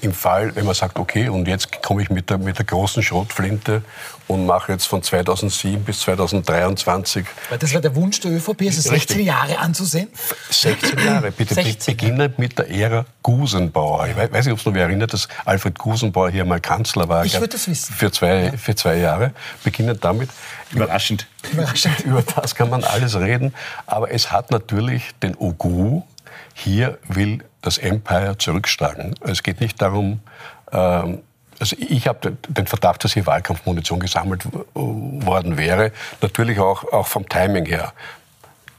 [0.00, 3.02] im, Fall, wenn man sagt, okay, und jetzt komme ich mit der, mit der großen
[3.02, 3.82] Schrotflinte
[4.28, 7.26] und mache jetzt von 2007 bis 2023.
[7.48, 10.08] Weil das war der Wunsch der ÖVP, also 16 Jahre anzusehen?
[10.50, 11.96] 16 Jahre, bitte 16.
[11.96, 14.08] beginnen mit der Ära Gusenbauer.
[14.08, 17.24] Ich weiß nicht, ob es noch wer erinnert, dass Alfred Gusenbauer hier mal Kanzler war.
[17.24, 17.94] Ich würde das wissen.
[17.94, 19.32] Für zwei, für zwei Jahre.
[19.62, 20.30] Beginnen damit.
[20.72, 21.26] Überraschend.
[21.52, 22.00] Überraschend.
[22.00, 23.54] Über das kann man alles reden.
[23.86, 26.02] Aber es hat natürlich den Ogu,
[26.54, 29.14] hier will das Empire zurückschlagen.
[29.20, 30.20] Es geht nicht darum,
[30.72, 31.22] ähm,
[31.58, 35.92] also ich habe den Verdacht, dass hier Wahlkampfmunition gesammelt worden wäre.
[36.20, 37.92] Natürlich auch, auch vom Timing her.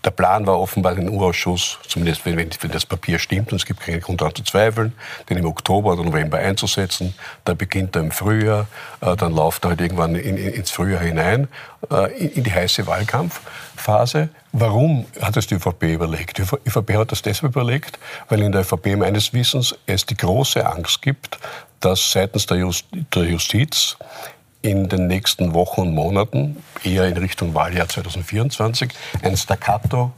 [0.07, 3.81] Der Plan war offenbar den U-Ausschuss, zumindest wenn, wenn, das Papier stimmt, und es gibt
[3.81, 4.93] keinen Grund daran zu zweifeln,
[5.29, 7.13] den im Oktober oder November einzusetzen.
[7.43, 8.67] Dann beginnt er im Frühjahr,
[9.01, 11.49] äh, dann läuft er halt irgendwann in, in, ins Frühjahr hinein,
[11.91, 14.29] äh, in, in die heiße Wahlkampfphase.
[14.53, 16.37] Warum hat es die ÖVP überlegt?
[16.37, 20.65] Die ÖVP hat das deshalb überlegt, weil in der ÖVP meines Wissens es die große
[20.65, 21.37] Angst gibt,
[21.81, 23.97] dass seitens der, Just der Justiz
[24.61, 28.91] in den nächsten Wochen und Monaten, eher in Richtung Wahljahr 2024,
[29.21, 30.11] ein Staccato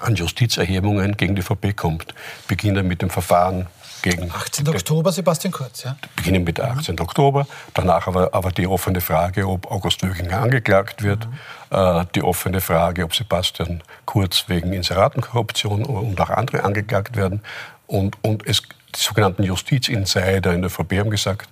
[0.00, 2.14] an Justizerhebungen gegen die VP kommt.
[2.48, 3.66] Beginnen mit dem Verfahren
[4.02, 4.30] gegen...
[4.30, 4.68] 18.
[4.68, 5.96] Oktober, Sebastian Kurz, ja.
[6.16, 6.94] Beginnen mit 18.
[6.94, 7.00] Mhm.
[7.00, 11.32] Oktober, danach aber, aber die offene Frage, ob August Wöginger angeklagt wird, mhm.
[11.70, 17.42] äh, die offene Frage, ob Sebastian Kurz wegen Inseratenkorruption und auch andere angeklagt werden
[17.86, 18.62] und, und es,
[18.94, 21.48] die sogenannten Justizinsider in der VP haben gesagt,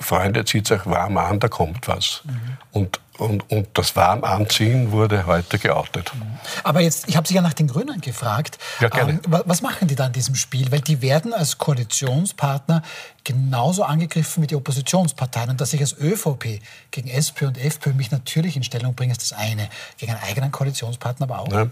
[0.00, 2.22] Freunde, zieht euch warm an, da kommt was.
[2.24, 2.32] Mhm.
[2.72, 6.12] Und, und, und das warm anziehen wurde heute geoutet.
[6.14, 6.38] Mhm.
[6.64, 8.58] Aber jetzt, ich habe Sie ja nach den Grünen gefragt.
[8.80, 9.12] Ja, gerne.
[9.12, 10.72] Ähm, was machen die da in diesem Spiel?
[10.72, 12.82] Weil die werden als Koalitionspartner
[13.24, 15.50] genauso angegriffen wie die Oppositionsparteien.
[15.50, 16.60] Und dass ich als ÖVP
[16.90, 19.68] gegen SP und FPÖ mich natürlich in Stellung bringe, ist das eine.
[19.98, 21.48] Gegen einen eigenen Koalitionspartner aber auch.
[21.50, 21.66] Na,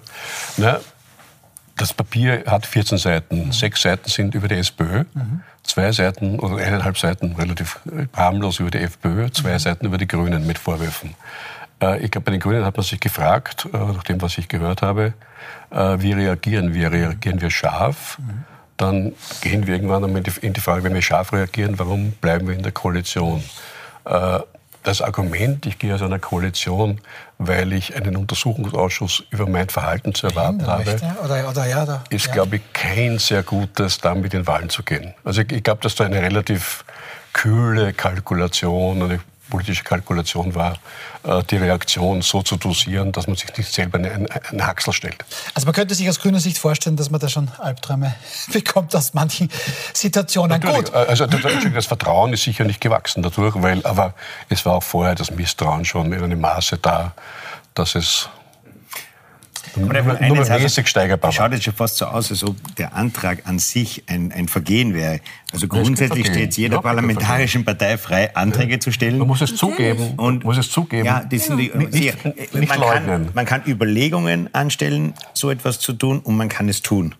[0.58, 0.80] na,
[1.78, 3.46] das Papier hat 14 Seiten.
[3.46, 3.52] Mhm.
[3.52, 5.42] Sechs Seiten sind über die SPÖ, mhm.
[5.68, 7.78] Zwei Seiten oder eineinhalb Seiten relativ
[8.16, 9.58] harmlos über die FPÖ, zwei mhm.
[9.58, 11.14] Seiten über die Grünen mit Vorwürfen.
[11.80, 14.48] Äh, ich glaube, bei den Grünen hat man sich gefragt, äh, nach dem, was ich
[14.48, 15.14] gehört habe,
[15.70, 16.90] äh, wie reagieren wir?
[16.90, 18.18] Reagieren wir scharf?
[18.18, 18.44] Mhm.
[18.76, 22.62] Dann gehen wir irgendwann in die Frage, wenn wir scharf reagieren, warum bleiben wir in
[22.62, 23.42] der Koalition?
[24.88, 27.00] Das Argument, ich gehe aus einer Koalition,
[27.36, 32.26] weil ich einen Untersuchungsausschuss über mein Verhalten zu erwarten habe, oder, oder, ja, da, ist,
[32.26, 32.32] ja.
[32.32, 35.12] glaube ich, kein sehr gutes, damit in Wahlen zu gehen.
[35.24, 36.86] Also ich, ich glaube, dass da eine relativ
[37.34, 39.20] kühle Kalkulation, eine
[39.50, 40.78] politische Kalkulation war,
[41.24, 45.24] äh, die Reaktion so zu dosieren, dass man sich nicht selber einen, einen Haxel stellt.
[45.54, 48.14] Also man könnte sich aus grüner Sicht vorstellen, dass man da schon Albträume
[48.52, 49.50] bekommt aus manchen
[49.92, 50.60] Situationen.
[50.60, 50.92] Natürlich.
[50.92, 50.94] Gut.
[50.94, 54.14] Also das Vertrauen ist sicher nicht gewachsen dadurch, weil, aber
[54.48, 57.12] es war auch vorher das Misstrauen schon in einem Maße da,
[57.74, 58.28] dass es
[59.76, 61.32] aber nur, mäßig steigerbar.
[61.32, 64.94] Schaut jetzt schon fast so aus, als ob der Antrag an sich ein, ein Vergehen
[64.94, 65.20] wäre.
[65.52, 68.80] Also grundsätzlich steht es jeder ja, parlamentarischen Partei frei, Anträge ja.
[68.80, 69.18] zu stellen.
[69.18, 70.14] Man muss es zugeben.
[70.16, 71.04] Und muss es zugeben.
[71.04, 75.80] Ja, das sind die, nicht, nicht, nicht man, kann, man kann Überlegungen anstellen, so etwas
[75.80, 77.14] zu tun, und man kann es tun.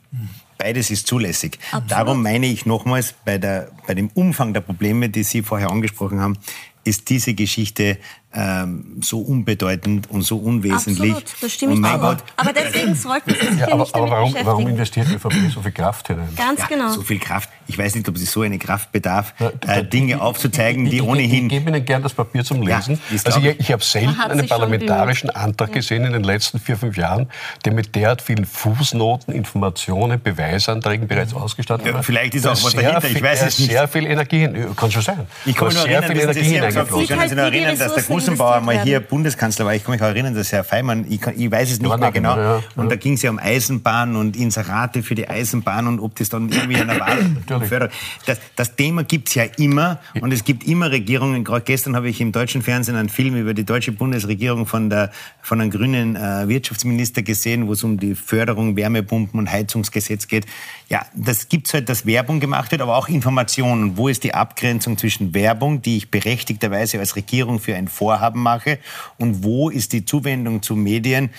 [0.59, 1.59] Beides ist zulässig.
[1.71, 1.91] Absolut.
[1.91, 6.21] Darum meine ich nochmals, bei, der, bei dem Umfang der Probleme, die Sie vorher angesprochen
[6.21, 6.37] haben,
[6.85, 7.99] ist diese Geschichte
[8.35, 11.13] ähm, so unbedeutend und so unwesentlich.
[11.13, 12.01] Absolut, das stimme ich auch.
[12.01, 15.51] Gott, aber deswegen sollten Sie sich ja, aber, nicht aber warum, warum investiert die ÖVP
[15.53, 16.29] so viel Kraft hinein?
[16.37, 16.91] Ganz ja, genau.
[16.91, 17.49] So viel Kraft.
[17.67, 19.35] Ich weiß nicht, ob sie so eine Kraft bedarf,
[19.67, 21.47] äh, Dinge aufzuzeigen, die ohnehin...
[21.47, 23.01] Ich, gebe Ihnen gern das Papier zum Lesen.
[23.11, 26.97] Ja, also ich, ich habe selten einen parlamentarischen Antrag gesehen in den letzten vier, fünf
[26.97, 27.29] Jahren,
[27.65, 32.03] der mit derart vielen Fußnoten, Informationen, Beweisanträgen bereits ausgestattet war.
[32.03, 33.71] Vielleicht ist auch was dahinter, ich weiß es nicht.
[33.71, 35.27] sehr viel Energie kann schon sein.
[35.47, 37.03] Ich kann mich sehr viel Energie hineingeflossen.
[37.03, 39.75] Ich kann mich noch erinnern, dass der Gusenbauer mal hier Bundeskanzler war.
[39.75, 42.13] Ich kann mich auch erinnern, dass Herr Feimann, ich, kann, ich weiß es nicht mehr
[42.13, 42.63] genau, ja.
[42.77, 46.29] und da ging es ja um Eisenbahn und Inserate für die Eisenbahn und ob das
[46.29, 46.99] dann irgendwie einer
[47.49, 47.93] Wahl fördert.
[48.27, 51.45] Das, das Thema gibt es ja immer und es gibt immer Regierungen.
[51.45, 55.11] Gerade gestern habe ich im deutschen Fernsehen einen Film über die deutsche Bundesregierung von, der,
[55.41, 60.47] von einem grünen äh, Wirtschaftsminister gesehen, wo es um die Förderung Wärmepumpen und Heizungsgesetz geht.
[60.89, 63.97] Ja, das gibt es halt, dass Werbung gemacht wird, aber auch Informationen.
[63.97, 68.79] Wo ist die Abgrenzung zwischen Werbung, die ich berechtigterweise als Regierung für ein Vorhaben mache,
[69.19, 71.31] und wo ist die Zuwendung zu Medien,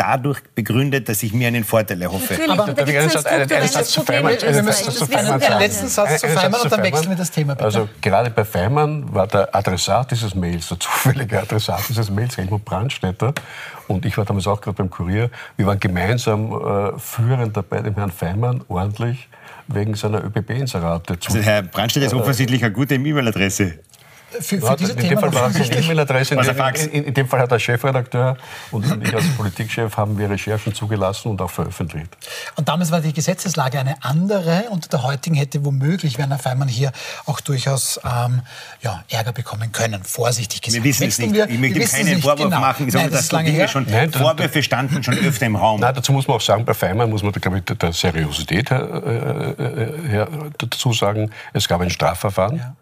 [0.00, 2.32] dadurch begründet, dass ich mir einen Vorteil erhoffe.
[2.32, 4.32] Natürlich, aber da einen Satz, einen, einen Satz zu Feimann.
[5.58, 7.54] Letzten Satz zu Feimann und dann wechseln wir das Thema.
[7.54, 7.64] Bitte.
[7.66, 12.64] Also gerade bei Feimann war der Adressat dieses Mails, der zufällige Adressat dieses Mails Helmut
[12.64, 13.34] Brandstätter.
[13.88, 15.30] Und ich war damals auch gerade beim Kurier.
[15.58, 19.28] Wir waren gemeinsam äh, führend dabei, dem Herrn Feimann ordentlich
[19.68, 21.32] wegen seiner ÖBB-Inserate zu.
[21.32, 23.80] Also Herr Brandstätter ist offensichtlich eine gute E-Mail-Adresse
[24.40, 26.34] für, für diese in dem Fall war es eine E-Mail-Adresse.
[26.34, 28.36] In, in, in, dem Fall hat der Chefredakteur
[28.70, 32.16] und ich als Politikchef haben wir Recherchen zugelassen und auch veröffentlicht.
[32.56, 34.64] Und damals war die Gesetzeslage eine andere.
[34.70, 36.92] und der heutigen hätte womöglich Werner Feimann hier
[37.26, 38.42] auch durchaus ähm,
[38.82, 40.04] ja, Ärger bekommen können.
[40.04, 40.84] Vorsichtig gesagt.
[40.84, 41.34] Wir wissen es nicht.
[41.34, 42.60] Wir, ich möchte ihm keinen Vorwurf genau.
[42.60, 42.86] machen.
[42.86, 45.80] Ich sage, das dass Dinge schon, Nein, Vorwürfe standen schon öfter im Raum.
[45.80, 49.02] Nein, dazu muss man auch sagen, bei Feimann muss man, glaube ich, der Seriosität her,
[49.04, 52.56] äh, äh her, dazu sagen, es gab ein Strafverfahren.
[52.58, 52.76] Ja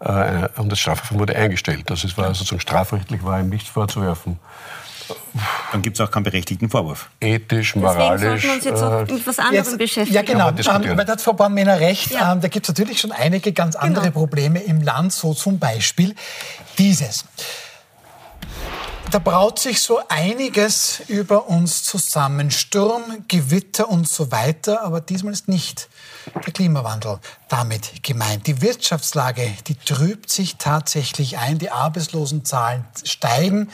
[0.00, 1.84] äh, und das Strafverfahren wurde eingestellt.
[1.86, 4.38] Das ist, war sozusagen strafrechtlich war ihm nichts vorzuwerfen.
[5.72, 7.10] Dann gibt es auch keinen berechtigten Vorwurf.
[7.20, 8.20] Ethisch, moralisch.
[8.20, 10.14] Deswegen sollten wir uns jetzt auch äh, mit was anderem jetzt, beschäftigen.
[10.14, 10.48] Ja, genau.
[10.50, 12.12] Ähm, weil da hat Frau Bornmänner recht.
[12.12, 12.32] Ja.
[12.32, 13.86] Ähm, da gibt es natürlich schon einige ganz genau.
[13.86, 16.14] andere Probleme im Land, so zum Beispiel
[16.78, 17.24] dieses.
[19.10, 22.52] Da braut sich so einiges über uns zusammen.
[22.52, 24.84] Sturm, Gewitter und so weiter.
[24.84, 25.88] Aber diesmal ist nicht
[26.32, 27.18] der Klimawandel
[27.48, 28.46] damit gemeint.
[28.46, 31.58] Die Wirtschaftslage, die trübt sich tatsächlich ein.
[31.58, 33.70] Die Arbeitslosenzahlen steigen.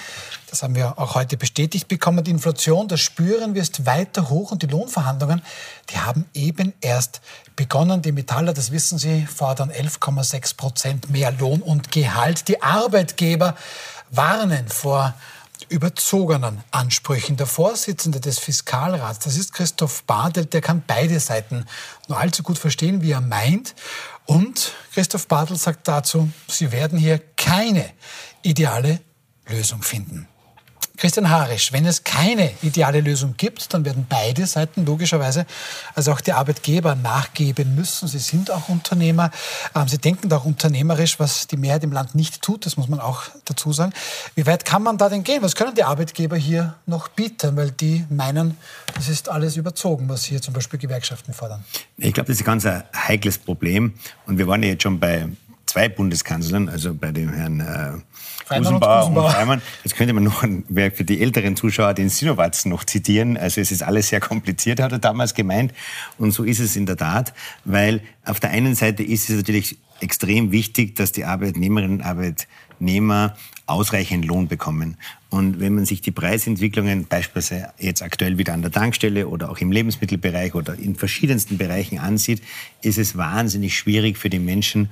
[0.49, 4.53] das haben wir auch heute bestätigt bekommen, die Inflation, das spüren wir, ist weiter hoch
[4.53, 5.43] und die Lohnverhandlungen,
[5.91, 7.21] die haben eben erst
[7.57, 8.01] begonnen.
[8.01, 12.49] Die Metaller, das wissen Sie, fordern 11,6 Prozent mehr Lohn und Gehalt.
[12.49, 13.55] Die Arbeitgeber
[14.11, 15.15] warnen vor
[15.69, 17.37] überzogenen Ansprüchen.
[17.37, 21.65] Der Vorsitzende des Fiskalrats, das ist Christoph Bartelt, der kann beide Seiten
[22.09, 23.75] nur allzu gut verstehen, wie er meint.
[24.27, 27.91] Und Christoph Bartelt sagt dazu, sie werden hier keine
[28.43, 29.01] ideale
[29.47, 30.29] Lösung finden.
[30.97, 35.47] Christian Harisch, wenn es keine ideale Lösung gibt, dann werden beide Seiten logischerweise,
[35.95, 38.09] also auch die Arbeitgeber, nachgeben müssen.
[38.09, 39.31] Sie sind auch Unternehmer.
[39.75, 42.67] Ähm, sie denken auch unternehmerisch, was die Mehrheit im Land nicht tut.
[42.67, 43.93] Das muss man auch dazu sagen.
[44.35, 45.43] Wie weit kann man da denn gehen?
[45.43, 47.57] Was können die Arbeitgeber hier noch bieten?
[47.57, 48.57] Weil die meinen,
[48.95, 51.65] das ist alles überzogen, was hier zum Beispiel Gewerkschaften fordern.
[51.99, 53.95] Ich glaube, das ist ein ganz heikles Problem.
[54.27, 55.29] Und wir waren ja jetzt schon bei
[55.77, 59.61] zwei Bundeskanzlern, also bei dem Herrn äh, Gusenbauer und, Freimann.
[59.85, 63.37] Jetzt könnte man noch für die älteren Zuschauer den Sinowatz noch zitieren.
[63.37, 65.75] Also es ist alles sehr kompliziert, hat er damals gemeint.
[66.17, 67.35] Und so ist es in der Tat,
[67.67, 73.37] weil auf der einen Seite ist es natürlich extrem wichtig, dass die Arbeitnehmerinnen und Arbeitnehmer
[73.67, 74.97] ausreichend Lohn bekommen.
[75.29, 79.59] Und wenn man sich die Preisentwicklungen beispielsweise jetzt aktuell wieder an der Tankstelle oder auch
[79.59, 82.43] im Lebensmittelbereich oder in verschiedensten Bereichen ansieht,
[82.81, 84.89] ist es wahnsinnig schwierig für die Menschen,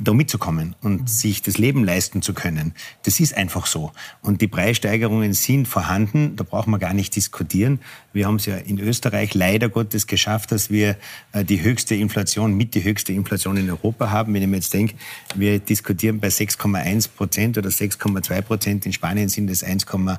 [0.00, 1.06] da mitzukommen und mhm.
[1.06, 2.72] sich das Leben leisten zu können.
[3.02, 3.92] Das ist einfach so.
[4.22, 7.80] Und die Preissteigerungen sind vorhanden, da braucht man gar nicht diskutieren.
[8.14, 10.96] Wir haben es ja in Österreich leider Gottes geschafft, dass wir
[11.32, 14.32] äh, die höchste Inflation, mit die höchste Inflation in Europa haben.
[14.32, 14.94] Wenn ich mir jetzt denke,
[15.34, 20.18] wir diskutieren bei 6,1 Prozent oder 6,2 Prozent, in Spanien sind es 1,8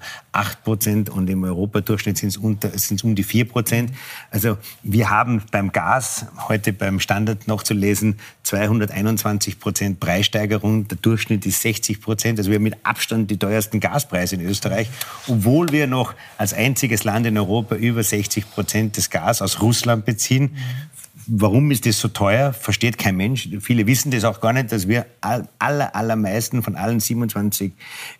[0.63, 3.91] Prozent und im Europadurchschnitt sind es, unter, sind es um die 4 Prozent.
[4.29, 10.87] Also wir haben beim Gas, heute beim Standard noch zu lesen, 221 Prozent Preissteigerung.
[10.87, 12.39] Der Durchschnitt ist 60 Prozent.
[12.39, 14.89] Also wir haben mit Abstand die teuersten Gaspreise in Österreich,
[15.27, 20.05] obwohl wir noch als einziges Land in Europa über 60 Prozent des Gas aus Russland
[20.05, 20.55] beziehen.
[21.27, 22.53] Warum ist das so teuer?
[22.53, 23.49] Versteht kein Mensch.
[23.59, 27.73] Viele wissen das auch gar nicht, dass wir aller, allermeisten von allen 27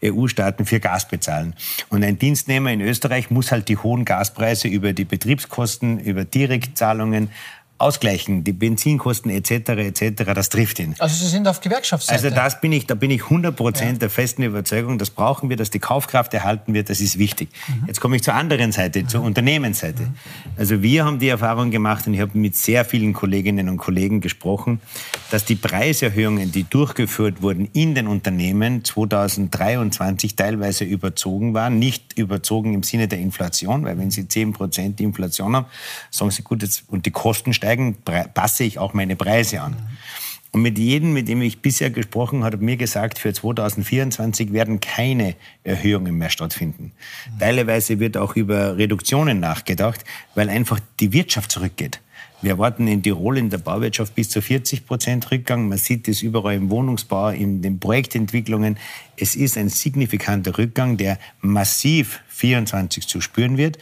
[0.03, 1.53] EU-Staaten für Gas bezahlen.
[1.89, 7.29] Und ein Dienstnehmer in Österreich muss halt die hohen Gaspreise über die Betriebskosten, über Direktzahlungen
[7.77, 9.69] ausgleichen, die Benzinkosten etc.
[9.69, 10.23] etc.
[10.33, 10.95] Das trifft ihn.
[10.97, 12.23] Also Sie sind auf Gewerkschaftsseite.
[12.23, 13.97] Also das bin ich, da bin ich 100 Prozent ja.
[13.99, 14.97] der festen Überzeugung.
[14.97, 16.89] Das brauchen wir, dass die Kaufkraft erhalten wird.
[16.89, 17.49] Das ist wichtig.
[17.67, 17.87] Mhm.
[17.87, 19.09] Jetzt komme ich zur anderen Seite, mhm.
[19.09, 20.03] zur Unternehmensseite.
[20.03, 20.13] Mhm.
[20.55, 24.21] Also wir haben die Erfahrung gemacht und ich habe mit sehr vielen Kolleginnen und Kollegen
[24.21, 24.79] gesprochen,
[25.31, 31.77] dass die Preiserhöhungen, die durchgeführt wurden in den Unternehmen 2023 teilweise überzogen waren.
[31.77, 35.65] Nicht überzogen im Sinne der Inflation, weil wenn Sie 10 Prozent Inflation haben,
[36.09, 37.97] sagen Sie gut, jetzt, und die Kosten steigen steigen,
[38.33, 39.75] passe ich auch meine Preise an.
[40.51, 44.79] Und mit jedem, mit dem ich bisher gesprochen habe, hat mir gesagt, für 2024 werden
[44.79, 46.93] keine Erhöhungen mehr stattfinden.
[47.39, 51.99] Teilweise wird auch über Reduktionen nachgedacht, weil einfach die Wirtschaft zurückgeht.
[52.41, 55.67] Wir erwarten in Tirol in der Bauwirtschaft bis zu 40 Prozent Rückgang.
[55.67, 58.77] Man sieht das überall im Wohnungsbau, in den Projektentwicklungen.
[59.17, 63.77] Es ist ein signifikanter Rückgang, der massiv 24 zu spüren wird.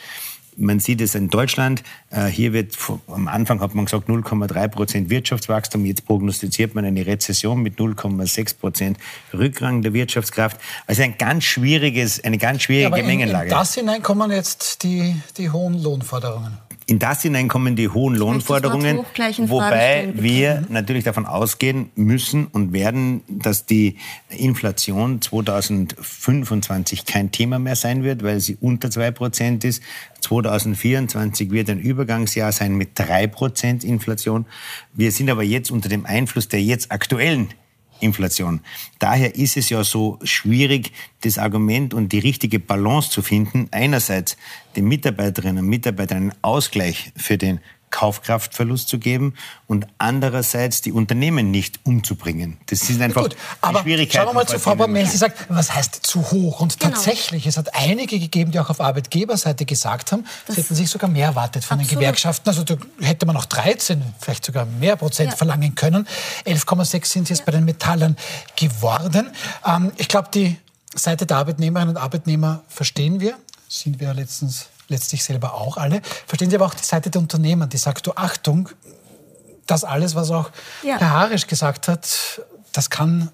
[0.58, 1.84] Man sieht es in Deutschland.
[2.10, 2.76] Äh, hier wird
[3.08, 5.86] am Anfang hat man gesagt 0,3 Prozent Wirtschaftswachstum.
[5.86, 8.98] Jetzt prognostiziert man eine Rezession mit 0,6 Prozent
[9.34, 10.60] Rückgang der Wirtschaftskraft.
[10.88, 13.46] Also ein ganz schwieriges, eine ganz schwierige ja, Gemengenlage.
[13.46, 16.58] In, in das hinein kommen jetzt die, die hohen Lohnforderungen.
[16.86, 19.00] In das hinein kommen die hohen Lohnforderungen,
[19.48, 23.98] wobei wir natürlich davon ausgehen müssen und werden, dass die
[24.30, 29.82] Inflation 2025 kein Thema mehr sein wird, weil sie unter zwei Prozent ist.
[30.22, 34.46] 2024 wird ein Übergangsjahr sein mit drei Prozent Inflation.
[34.94, 37.50] Wir sind aber jetzt unter dem Einfluss der jetzt aktuellen
[38.04, 38.62] Inflation.
[39.00, 44.38] Daher ist es ja so schwierig, das Argument und die richtige Balance zu finden, einerseits
[44.76, 47.60] den Mitarbeiterinnen und Mitarbeitern einen Ausgleich für den
[47.94, 49.36] Kaufkraftverlust zu geben
[49.68, 52.58] und andererseits die Unternehmen nicht umzubringen.
[52.66, 54.26] Das sind einfach Gut, aber Schwierigkeiten.
[54.26, 55.06] Schauen wir mal zu Frau Baumel.
[55.06, 56.60] Sie sagt, was heißt zu hoch?
[56.60, 56.92] Und genau.
[56.92, 60.90] tatsächlich, es hat einige gegeben, die auch auf Arbeitgeberseite gesagt haben, das sie hätten sich
[60.90, 61.92] sogar mehr erwartet von absolut.
[61.92, 62.50] den Gewerkschaften.
[62.50, 65.38] Also da hätte man noch 13, vielleicht sogar mehr Prozent ja.
[65.38, 66.08] verlangen können.
[66.48, 67.46] 11,6 sind jetzt ja.
[67.46, 68.18] bei den Metallern
[68.56, 69.30] geworden.
[69.66, 70.58] Ähm, ich glaube, die
[70.96, 73.36] Seite der Arbeitnehmerinnen und Arbeitnehmer verstehen wir.
[73.70, 76.02] Sind wir letztens letztlich selber auch alle.
[76.28, 78.70] Verstehen Sie aber auch die Seite der Unternehmen, die sagt, du Achtung,
[79.68, 80.50] das alles, was auch
[80.84, 80.98] ja.
[80.98, 83.32] Herr Harisch gesagt hat, das kann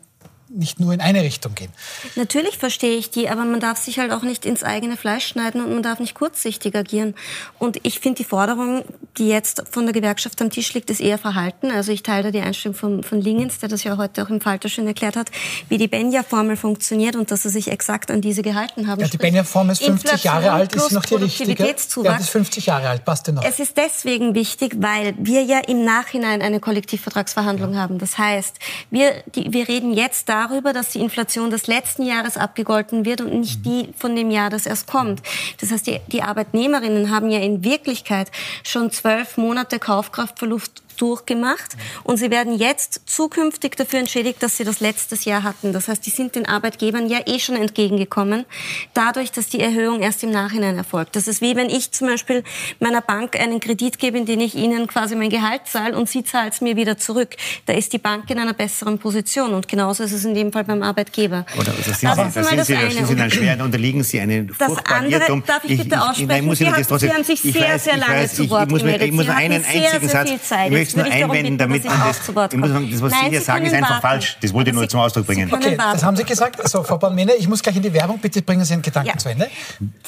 [0.49, 1.71] nicht nur in eine Richtung gehen.
[2.15, 5.63] Natürlich verstehe ich die, aber man darf sich halt auch nicht ins eigene Fleisch schneiden
[5.63, 7.13] und man darf nicht kurzsichtig agieren.
[7.59, 8.83] Und ich finde die Forderung,
[9.17, 11.69] die jetzt von der Gewerkschaft am Tisch liegt, ist eher verhalten.
[11.71, 14.41] Also ich teile da die Einstellung von, von Lingens, der das ja heute auch im
[14.41, 15.29] Falter schön erklärt hat,
[15.67, 19.01] wie die Benja-Formel funktioniert und dass sie sich exakt an diese gehalten haben.
[19.01, 21.63] Ja, die Benja-Formel ist 50 Inflation Jahre alt, ist noch die richtige.
[21.63, 23.43] Ja, das ist 50 Jahre alt, passt noch.
[23.43, 27.81] Es ist deswegen wichtig, weil wir ja im Nachhinein eine Kollektivvertragsverhandlung ja.
[27.81, 27.99] haben.
[27.99, 28.57] Das heißt,
[28.89, 33.21] wir, die, wir reden jetzt da darüber, dass die Inflation des letzten Jahres abgegolten wird
[33.21, 35.21] und nicht die von dem Jahr, das erst kommt.
[35.59, 38.31] Das heißt, die, die Arbeitnehmerinnen haben ja in Wirklichkeit
[38.63, 44.79] schon zwölf Monate Kaufkraftverlust durchgemacht und sie werden jetzt zukünftig dafür entschädigt, dass sie das
[44.79, 45.73] letztes Jahr hatten.
[45.73, 48.45] Das heißt, die sind den Arbeitgebern ja eh schon entgegengekommen,
[48.93, 51.15] dadurch, dass die Erhöhung erst im Nachhinein erfolgt.
[51.15, 52.43] Das ist wie wenn ich zum Beispiel
[52.79, 56.23] meiner Bank einen Kredit gebe, in den ich ihnen quasi mein Gehalt zahle und sie
[56.23, 57.35] zahlt es mir wieder zurück.
[57.65, 60.63] Da ist die Bank in einer besseren Position und genauso ist es in dem Fall
[60.63, 61.45] beim Arbeitgeber.
[61.57, 62.15] Oder also sind, das Sie, da
[62.63, 65.43] sind, Sie, sind dann schwer, da unterliegen Sie einen das andere, Irrtum.
[65.45, 66.31] Darf ich bitte aussprechen?
[66.31, 68.69] Ich, ich, muss Sie, haben, Sie haben sich sehr, weiß, sehr lange weiß, zu Wort
[68.69, 69.07] gemeldet.
[69.07, 72.89] Ich muss einen einzigen Satz, ich möchte nur einwenden, damit man das, ich muss sagen,
[72.91, 74.01] das, was Nein, Sie hier sagen, ist einfach warten.
[74.01, 74.37] falsch.
[74.41, 75.51] Das wollte ich nur zum Ausdruck bringen.
[75.51, 76.67] Okay, das haben Sie gesagt.
[76.69, 78.19] So, Frau Bornmene, ich muss gleich in die Werbung.
[78.19, 79.17] Bitte bringen Sie Ihren Gedanken ja.
[79.17, 79.49] zu Ende.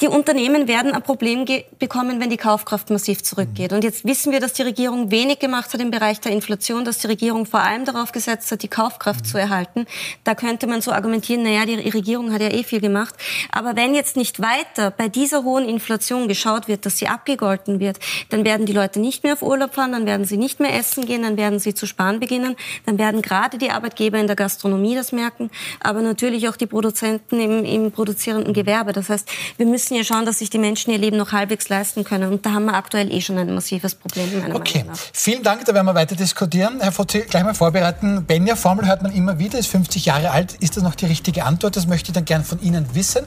[0.00, 1.44] Die Unternehmen werden ein Problem
[1.78, 3.72] bekommen, wenn die Kaufkraft massiv zurückgeht.
[3.72, 6.98] Und jetzt wissen wir, dass die Regierung wenig gemacht hat im Bereich der Inflation, dass
[6.98, 9.28] die Regierung vor allem darauf gesetzt hat, die Kaufkraft mhm.
[9.28, 9.86] zu erhalten.
[10.24, 13.14] Da könnte man so argumentieren, naja, die Regierung hat ja eh viel gemacht.
[13.50, 17.98] Aber wenn jetzt nicht weiter bei dieser hohen Inflation geschaut wird, dass sie abgegolten wird,
[18.30, 21.06] dann werden die Leute nicht mehr auf Urlaub fahren, dann werden sie nicht mehr essen
[21.06, 22.56] gehen, dann werden sie zu sparen beginnen.
[22.86, 27.40] Dann werden gerade die Arbeitgeber in der Gastronomie das merken, aber natürlich auch die Produzenten
[27.40, 28.92] im, im produzierenden Gewerbe.
[28.92, 32.04] Das heißt, wir müssen ja schauen, dass sich die Menschen ihr Leben noch halbwegs leisten
[32.04, 32.32] können.
[32.32, 34.28] Und da haben wir aktuell eh schon ein massives Problem.
[34.54, 35.64] okay, vielen Dank.
[35.64, 36.78] Da werden wir weiter diskutieren.
[36.80, 38.24] Herr Fotzi, gleich mal vorbereiten.
[38.24, 40.54] Benja-Formel hört man immer wieder, ist 50 Jahre alt.
[40.60, 41.76] Ist das noch die richtige Antwort?
[41.76, 43.24] Das möchte ich dann gerne von Ihnen wissen.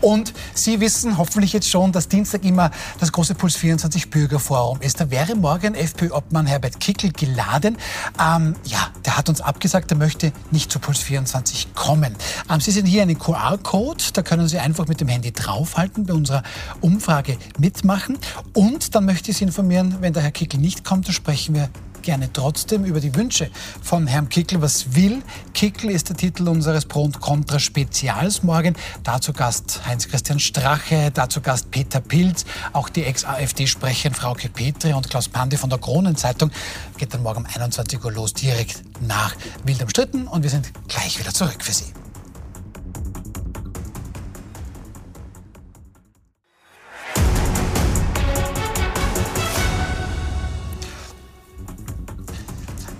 [0.00, 5.00] Und Sie wissen hoffentlich jetzt schon, dass Dienstag immer das große Puls 24 Bürgerforum ist.
[5.00, 7.76] Da wäre morgen FPÖ-Obmann Herbert Kickel geladen.
[8.20, 12.14] Ähm, ja, der hat uns abgesagt, er möchte nicht zu Puls 24 kommen.
[12.50, 16.14] Ähm, Sie sehen hier einen QR-Code, da können Sie einfach mit dem Handy draufhalten, bei
[16.14, 16.42] unserer
[16.80, 18.18] Umfrage mitmachen.
[18.54, 21.68] Und dann möchte ich Sie informieren, wenn der Herr Kickel nicht kommt, dann sprechen wir
[22.08, 23.50] gerne trotzdem über die Wünsche
[23.82, 24.62] von Herrn Kickel.
[24.62, 28.76] Was will Kickel ist der Titel unseres Pro und Contra Spezials morgen.
[29.02, 35.28] Dazu Gast Heinz-Christian Strache, dazu Gast Peter Pilz, auch die Ex-AfD-Sprecherin Frauke Petri und Klaus
[35.28, 36.50] Pande von der Kronenzeitung.
[36.96, 41.18] Geht dann morgen um 21 Uhr los, direkt nach Wild umstritten und wir sind gleich
[41.18, 41.92] wieder zurück für Sie.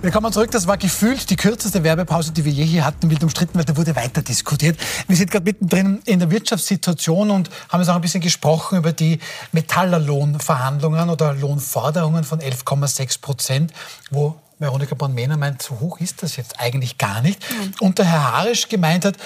[0.01, 0.53] Willkommen zurück.
[0.53, 3.77] Das war gefühlt die kürzeste Werbepause, die wir je hier hatten, wild umstritten, weil da
[3.77, 4.79] wurde weiter diskutiert.
[5.09, 8.93] Wir sind gerade mittendrin in der Wirtschaftssituation und haben jetzt auch ein bisschen gesprochen über
[8.93, 9.19] die
[9.51, 13.73] Metallerlohnverhandlungen oder Lohnforderungen von 11,6 Prozent,
[14.13, 17.41] wo Veronika Born-Mehner meint, so hoch ist das jetzt eigentlich gar nicht.
[17.51, 17.75] Mhm.
[17.81, 19.17] Und der Herr Harisch gemeint hat,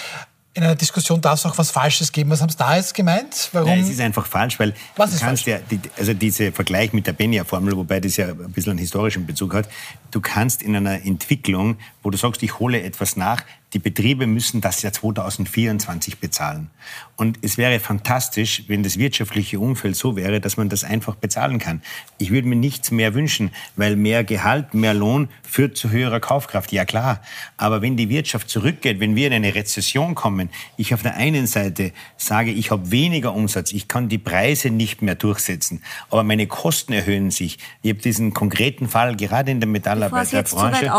[0.54, 2.30] in einer Diskussion darf es auch was Falsches geben.
[2.30, 3.48] Was haben Sie da jetzt gemeint?
[3.52, 3.68] Warum?
[3.68, 5.46] Nein, es ist einfach falsch, weil was ist falsch?
[5.46, 9.24] Ja, die, also dieser Vergleich mit der Benja-Formel, wobei das ja ein bisschen einen historischen
[9.24, 9.68] Bezug hat,
[10.10, 14.61] du kannst in einer Entwicklung, wo du sagst, ich hole etwas nach, die Betriebe müssen
[14.61, 16.70] das ja 2024 bezahlen.
[17.16, 21.58] Und es wäre fantastisch, wenn das wirtschaftliche Umfeld so wäre, dass man das einfach bezahlen
[21.58, 21.82] kann.
[22.18, 26.72] Ich würde mir nichts mehr wünschen, weil mehr Gehalt, mehr Lohn führt zu höherer Kaufkraft.
[26.72, 27.22] Ja klar.
[27.56, 31.46] Aber wenn die Wirtschaft zurückgeht, wenn wir in eine Rezession kommen, ich auf der einen
[31.46, 36.46] Seite sage, ich habe weniger Umsatz, ich kann die Preise nicht mehr durchsetzen, aber meine
[36.46, 37.58] Kosten erhöhen sich.
[37.82, 40.90] Ich habe diesen konkreten Fall gerade in der Metallarbeiterbranche.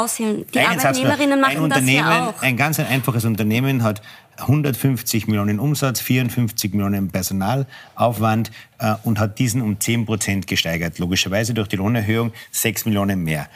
[0.53, 2.41] Die Arbeitnehmerinnen machen das ja auch.
[2.41, 4.01] Ein ganz ein einfaches Unternehmen hat
[4.37, 10.97] 150 Millionen Umsatz, 54 Millionen Personalaufwand äh, und hat diesen um 10 Prozent gesteigert.
[10.97, 13.49] Logischerweise durch die Lohnerhöhung 6 Millionen mehr.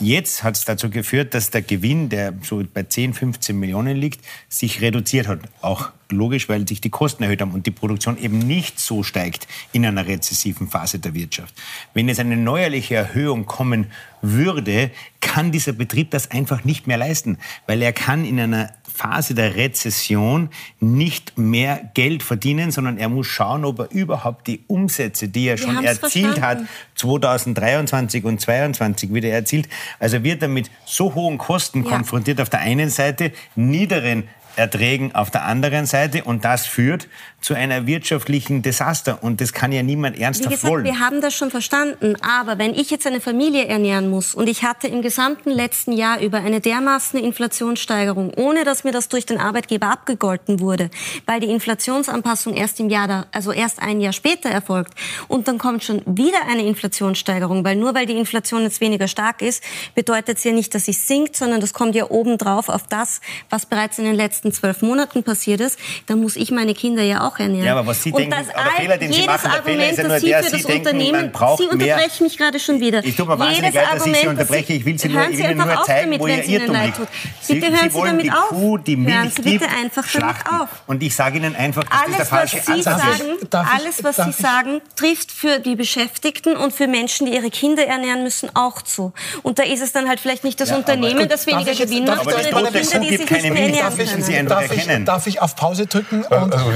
[0.00, 4.24] Jetzt hat es dazu geführt, dass der Gewinn, der so bei 10, 15 Millionen liegt,
[4.48, 5.40] sich reduziert hat.
[5.60, 9.46] Auch logisch, weil sich die Kosten erhöht haben und die Produktion eben nicht so steigt
[9.72, 11.54] in einer rezessiven Phase der Wirtschaft.
[11.94, 13.86] Wenn jetzt eine neuerliche Erhöhung kommen
[14.20, 19.34] würde, kann dieser Betrieb das einfach nicht mehr leisten, weil er kann in einer Phase
[19.34, 25.26] der Rezession nicht mehr Geld verdienen, sondern er muss schauen, ob er überhaupt die Umsätze,
[25.26, 26.60] die er schon erzielt hat,
[26.94, 29.68] 2023 und 2022 wieder erzielt.
[29.98, 31.90] Also wird er mit so hohen Kosten ja.
[31.90, 37.08] konfrontiert auf der einen Seite, niederen Erträgen auf der anderen Seite und das führt
[37.44, 39.22] zu einer wirtschaftlichen Desaster.
[39.22, 40.84] Und das kann ja niemand ernsthaft Wie gesagt, wollen.
[40.86, 44.62] Wir haben das schon verstanden, aber wenn ich jetzt eine Familie ernähren muss und ich
[44.62, 49.38] hatte im gesamten letzten Jahr über eine dermaßen Inflationssteigerung, ohne dass mir das durch den
[49.38, 50.88] Arbeitgeber abgegolten wurde,
[51.26, 54.94] weil die Inflationsanpassung erst im Jahr, da, also erst ein Jahr später erfolgt
[55.28, 59.42] und dann kommt schon wieder eine Inflationssteigerung, weil nur weil die Inflation jetzt weniger stark
[59.42, 59.62] ist,
[59.94, 63.66] bedeutet es ja nicht, dass sie sinkt, sondern das kommt ja obendrauf auf das, was
[63.66, 67.33] bereits in den letzten zwölf Monaten passiert ist, dann muss ich meine Kinder ja auch
[67.34, 67.66] auch ernähren.
[67.66, 70.08] Ja, aber was Sie und denken, aber Fehler, den Sie machen, der Fehler ist ja
[70.08, 72.08] nur der, Sie denken, man braucht Sie unterbrechen mehr.
[72.20, 73.04] mich gerade schon wieder.
[73.04, 74.72] Ich tue mir wahnsinnig leid, dass ich Sie unterbreche.
[74.74, 77.00] Ich will Sie nur, ich will nur zeigen, damit, wo Ihr Irrtum liegt.
[77.40, 78.48] Sie, bitte hören Sie, wollen damit die auf.
[78.48, 80.44] Kuh, die Milch hören Sie bitte einfach schlachten.
[80.44, 80.68] damit auf.
[80.86, 83.54] Und ich sage Ihnen einfach, dass alles, das der falsche was Sie Ansatz sagen, ist.
[83.54, 88.22] Alles, was Sie sagen, trifft für die Beschäftigten und für Menschen, die ihre Kinder ernähren
[88.22, 89.12] müssen, auch zu.
[89.42, 92.72] Und da ist es dann halt vielleicht nicht das Unternehmen, das weniger Gewinn macht, sondern
[92.72, 94.24] die Kinder, die sich nicht mehr ernähren
[94.68, 95.04] können.
[95.04, 96.24] Darf ich auf Pause drücken?
[96.26, 96.70] Also,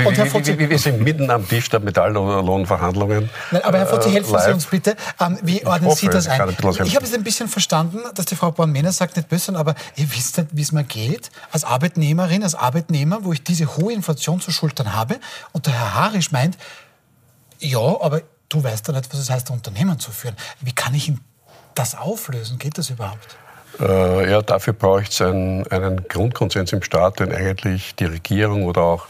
[0.56, 3.28] wir sind mitten am Tisch der Metalllohnverhandlungen.
[3.50, 4.96] Nein, aber Herr Fotzi, helfen Sie uns bitte.
[5.20, 6.48] Ähm, wie ordnen hoffe, Sie das ein?
[6.84, 10.10] Ich habe es ein bisschen verstanden, dass die Frau Born-Mehner sagt, nicht böse, aber ihr
[10.12, 11.30] wisst nicht, wie es mir geht.
[11.50, 15.16] Als Arbeitnehmerin, als Arbeitnehmer, wo ich diese hohe Inflation zu schultern habe.
[15.52, 16.56] Und der Herr Harisch meint,
[17.60, 20.36] ja, aber du weißt doch nicht, was es heißt, Unternehmen zu führen.
[20.60, 21.12] Wie kann ich
[21.74, 22.58] das auflösen?
[22.58, 23.36] Geht das überhaupt?
[23.80, 28.82] Äh, ja, dafür braucht es einen, einen Grundkonsens im Staat, den eigentlich die Regierung oder
[28.82, 29.06] auch,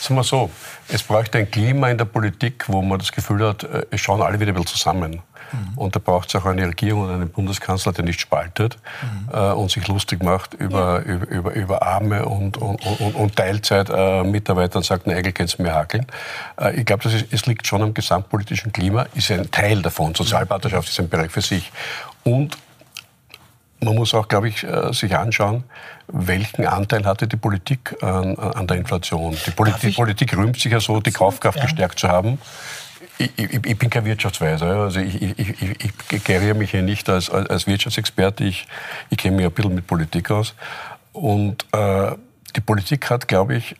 [0.00, 0.50] sagen wir so,
[0.88, 4.22] es braucht ein Klima in der Politik, wo man das Gefühl hat, äh, es schauen
[4.22, 5.22] alle wieder ein bisschen zusammen.
[5.52, 5.78] Mhm.
[5.78, 9.28] Und da braucht es auch eine Regierung und einen Bundeskanzler, der nicht spaltet mhm.
[9.32, 11.12] äh, und sich lustig macht über, ja.
[11.12, 15.58] über, über, über, Arme und, und, und, und Teilzeitmitarbeiter äh, und sagt, na, eigentlich kannst
[15.58, 16.06] du mir hakeln.
[16.60, 20.14] Äh, ich glaube, es liegt schon am gesamtpolitischen Klima, ist ein Teil davon.
[20.14, 21.70] Sozialpartnerschaft ist ein Bereich für sich.
[22.24, 22.56] Und
[23.80, 25.64] man muss auch, glaube ich, äh, sich anschauen,
[26.08, 29.36] welchen Anteil hatte die Politik an, an der Inflation.
[29.46, 31.64] Die, Poli die Politik rühmt sich ja so, die Kaufkraft ja.
[31.64, 32.38] gestärkt zu haben.
[33.18, 37.30] Ich, ich, ich, bin kein Wirtschaftsweiser, also ich, ich, ich geriere mich hier nicht als,
[37.30, 38.66] als Wirtschaftsexperte, ich,
[39.10, 40.54] ich kenne mich ein bisschen mit Politik aus.
[41.12, 42.12] Und äh,
[42.54, 43.74] die Politik hat, glaube ich,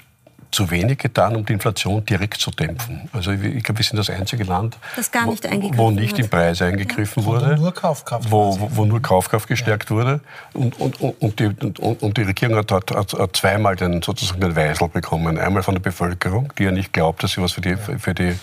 [0.51, 3.09] zu wenig getan, um die Inflation direkt zu dämpfen.
[3.13, 6.29] Also ich glaube, wir sind das einzige Land, das gar nicht wo, wo nicht in
[6.29, 7.29] Preise eingegriffen ja.
[7.29, 9.97] wurde, nur Kaufkraft wo, wo, wo, nur Kaufkraft gestärkt ja.
[9.97, 10.21] wurde.
[10.55, 14.57] Und, und, und, die, und, und die Regierung hat, hat, hat, zweimal den, sozusagen den
[14.57, 15.39] Weisel bekommen.
[15.39, 18.35] Einmal von der Bevölkerung, die ja nicht glaubt, dass sie was für die, für die,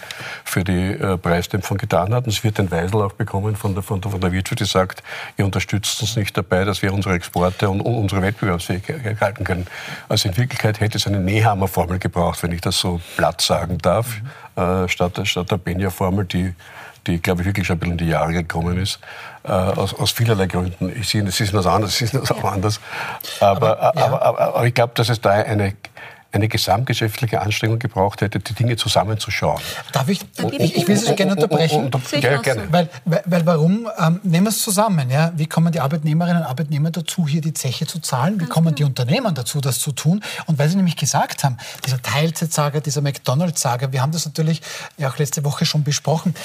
[0.43, 2.25] für die äh, Preisdämpfung getan hat.
[2.25, 4.65] Und sie wird den Weisel auch bekommen von der, von, der, von der Wirtschaft, die
[4.65, 5.01] sagt,
[5.37, 9.65] ihr unterstützt uns nicht dabei, dass wir unsere Exporte und, und unsere Wettbewerbsfähigkeit halten können.
[10.07, 13.77] Also in Wirklichkeit hätte es eine Nehammer-Formel Formel gebraucht, wenn ich das so platt sagen
[13.79, 14.21] darf,
[14.55, 14.61] mhm.
[14.61, 16.53] äh, statt, statt der Benja-Formel, die,
[17.07, 18.99] die, glaube ich, wirklich schon ein bisschen in die Jahre gekommen ist.
[19.43, 20.91] Äh, aus, aus vielerlei Gründen.
[20.99, 22.79] Ich sehe, es ist was anderes, es ist auch anders.
[23.39, 24.05] Aber, aber, ja.
[24.05, 25.73] aber, aber, aber ich glaube, dass es da eine
[26.35, 29.61] eine gesamtgesellschaftliche Anstrengung gebraucht hätte, die Dinge zusammenzuschauen.
[29.91, 30.21] Darf ich,
[30.51, 31.85] ich, ich will Sie gerne unterbrechen.
[31.85, 32.71] Und, und, und, ja, gerne.
[32.71, 33.87] Weil, weil, weil warum?
[33.97, 35.09] Ähm, nehmen wir es zusammen.
[35.09, 35.31] Ja?
[35.35, 38.39] Wie kommen die Arbeitnehmerinnen und Arbeitnehmer dazu, hier die Zeche zu zahlen?
[38.39, 40.21] Wie kommen die Unternehmen dazu, das zu tun?
[40.45, 44.61] Und weil Sie nämlich gesagt haben, dieser Teilzeitsager, dieser McDonalds-Sager, wir haben das natürlich
[44.97, 46.35] ja auch letzte Woche schon besprochen.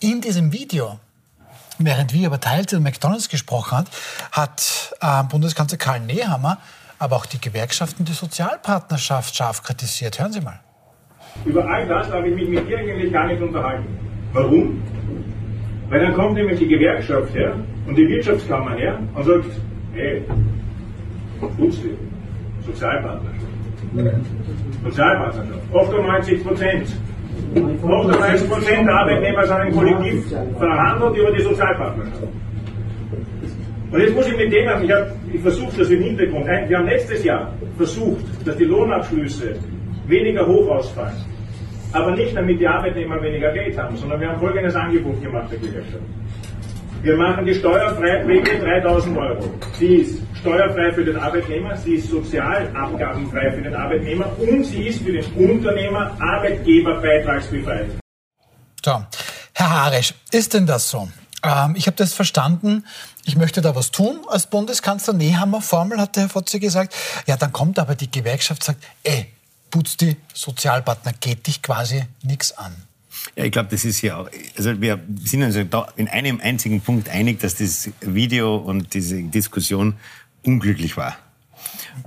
[0.00, 0.98] In diesem Video
[1.80, 3.86] Während wir über Teilzeit und McDonalds gesprochen hat,
[4.32, 6.58] hat äh, Bundeskanzler Karl Nehammer
[6.98, 10.18] aber auch die Gewerkschaften die Sozialpartnerschaft scharf kritisiert.
[10.18, 10.60] Hören Sie mal.
[11.44, 13.86] Über all das darf ich mich mit dir eigentlich gar nicht unterhalten.
[14.32, 14.82] Warum?
[15.88, 17.54] Weil dann kommt nämlich die Gewerkschaft her
[17.86, 19.46] und die Wirtschaftskammer her und sagt,
[19.94, 20.22] hey,
[21.40, 21.96] Putzli,
[22.66, 23.46] Sozialpartnerschaft.
[24.84, 25.74] Sozialpartnerschaft.
[25.74, 26.88] 98 Prozent.
[27.54, 32.28] 98 Prozent der Arbeitnehmer sind im Kollektiv verhandelt über die Sozialpartnerschaft.
[33.90, 37.24] Und jetzt muss ich mit denen, ich, ich versuche das im Hintergrund, wir haben letztes
[37.24, 39.56] Jahr versucht, dass die Lohnabschlüsse
[40.06, 41.16] weniger hoch ausfallen.
[41.92, 45.58] Aber nicht damit die Arbeitnehmer weniger Geld haben, sondern wir haben folgendes Angebot gemacht der
[45.58, 46.02] Gesellschaft.
[47.00, 49.50] Wir machen die steuerfreie Prämie 3000 Euro.
[49.78, 55.02] Sie ist steuerfrei für den Arbeitnehmer, sie ist sozialabgabenfrei für den Arbeitnehmer und sie ist
[55.02, 57.86] für den Unternehmer Arbeitgeberbeitragsbefreit.
[58.84, 59.02] So,
[59.54, 61.08] Herr Harisch, ist denn das so?
[61.42, 62.84] Ähm, ich habe das verstanden,
[63.24, 65.14] ich möchte da was tun als Bundeskanzler.
[65.14, 66.94] Nehammer Formel, hat der Herr Fotze gesagt.
[67.26, 69.26] Ja, dann kommt aber die Gewerkschaft sagt, ey,
[69.70, 72.74] putz die Sozialpartner, geht dich quasi nichts an.
[73.36, 76.80] Ja, ich glaube, das ist ja auch, also wir sind uns da in einem einzigen
[76.80, 79.94] Punkt einig, dass das Video und diese Diskussion
[80.44, 81.16] unglücklich war.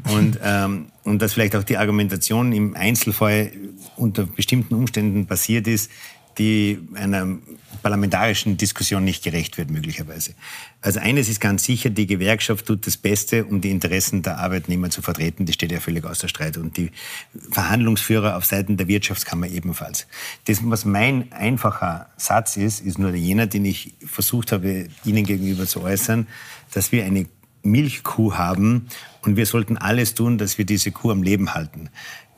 [0.09, 3.51] Und, ähm, und dass vielleicht auch die Argumentation im Einzelfall
[3.97, 5.91] unter bestimmten Umständen passiert ist,
[6.37, 7.37] die einer
[7.81, 10.33] parlamentarischen Diskussion nicht gerecht wird, möglicherweise.
[10.81, 14.89] Also eines ist ganz sicher, die Gewerkschaft tut das Beste, um die Interessen der Arbeitnehmer
[14.89, 15.45] zu vertreten.
[15.45, 16.57] Das steht ja völlig außer Streit.
[16.57, 16.91] Und die
[17.49, 20.07] Verhandlungsführer auf Seiten der Wirtschaftskammer ebenfalls.
[20.45, 25.65] Das, was mein einfacher Satz ist, ist nur jener, den ich versucht habe, Ihnen gegenüber
[25.65, 26.27] zu äußern,
[26.73, 27.25] dass wir eine
[27.63, 28.87] Milchkuh haben
[29.21, 31.89] und wir sollten alles tun, dass wir diese Kuh am Leben halten.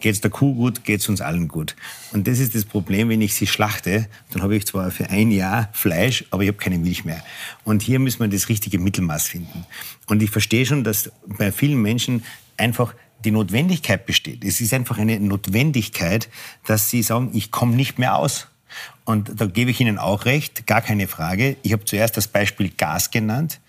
[0.03, 1.77] Geht es der Kuh gut, geht es uns allen gut.
[2.11, 5.31] Und das ist das Problem, wenn ich sie schlachte, dann habe ich zwar für ein
[5.31, 7.23] Jahr Fleisch, aber ich habe keine Milch mehr.
[7.63, 9.65] Und hier müssen wir das richtige Mittelmaß finden.
[10.07, 12.25] Und ich verstehe schon, dass bei vielen Menschen
[12.57, 12.93] einfach
[13.23, 14.43] die Notwendigkeit besteht.
[14.43, 16.27] Es ist einfach eine Notwendigkeit,
[16.65, 18.47] dass sie sagen, ich komme nicht mehr aus.
[19.05, 21.55] Und da gebe ich Ihnen auch recht, gar keine Frage.
[21.63, 23.61] Ich habe zuerst das Beispiel Gas genannt.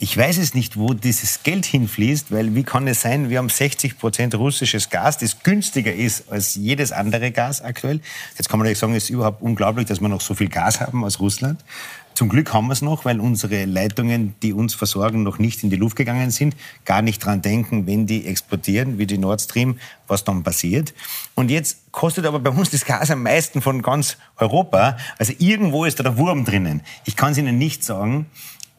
[0.00, 3.48] Ich weiß es nicht, wo dieses Geld hinfließt, weil wie kann es sein, wir haben
[3.48, 8.00] 60 Prozent russisches Gas, das günstiger ist als jedes andere Gas aktuell.
[8.36, 10.80] Jetzt kann man natürlich sagen, es ist überhaupt unglaublich, dass wir noch so viel Gas
[10.80, 11.64] haben aus Russland.
[12.14, 15.70] Zum Glück haben wir es noch, weil unsere Leitungen, die uns versorgen, noch nicht in
[15.70, 16.56] die Luft gegangen sind.
[16.84, 19.78] Gar nicht dran denken, wenn die exportieren, wie die Nord Stream,
[20.08, 20.94] was dann passiert.
[21.36, 24.96] Und jetzt kostet aber bei uns das Gas am meisten von ganz Europa.
[25.16, 26.82] Also irgendwo ist da der Wurm drinnen.
[27.04, 28.26] Ich kann es Ihnen nicht sagen.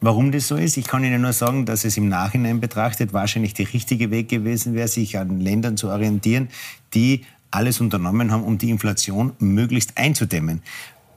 [0.02, 3.52] Warum das so ist, ich kann Ihnen nur sagen, dass es im Nachhinein betrachtet wahrscheinlich
[3.52, 6.48] der richtige Weg gewesen wäre, sich an Ländern zu orientieren,
[6.94, 10.62] die alles unternommen haben, um die Inflation möglichst einzudämmen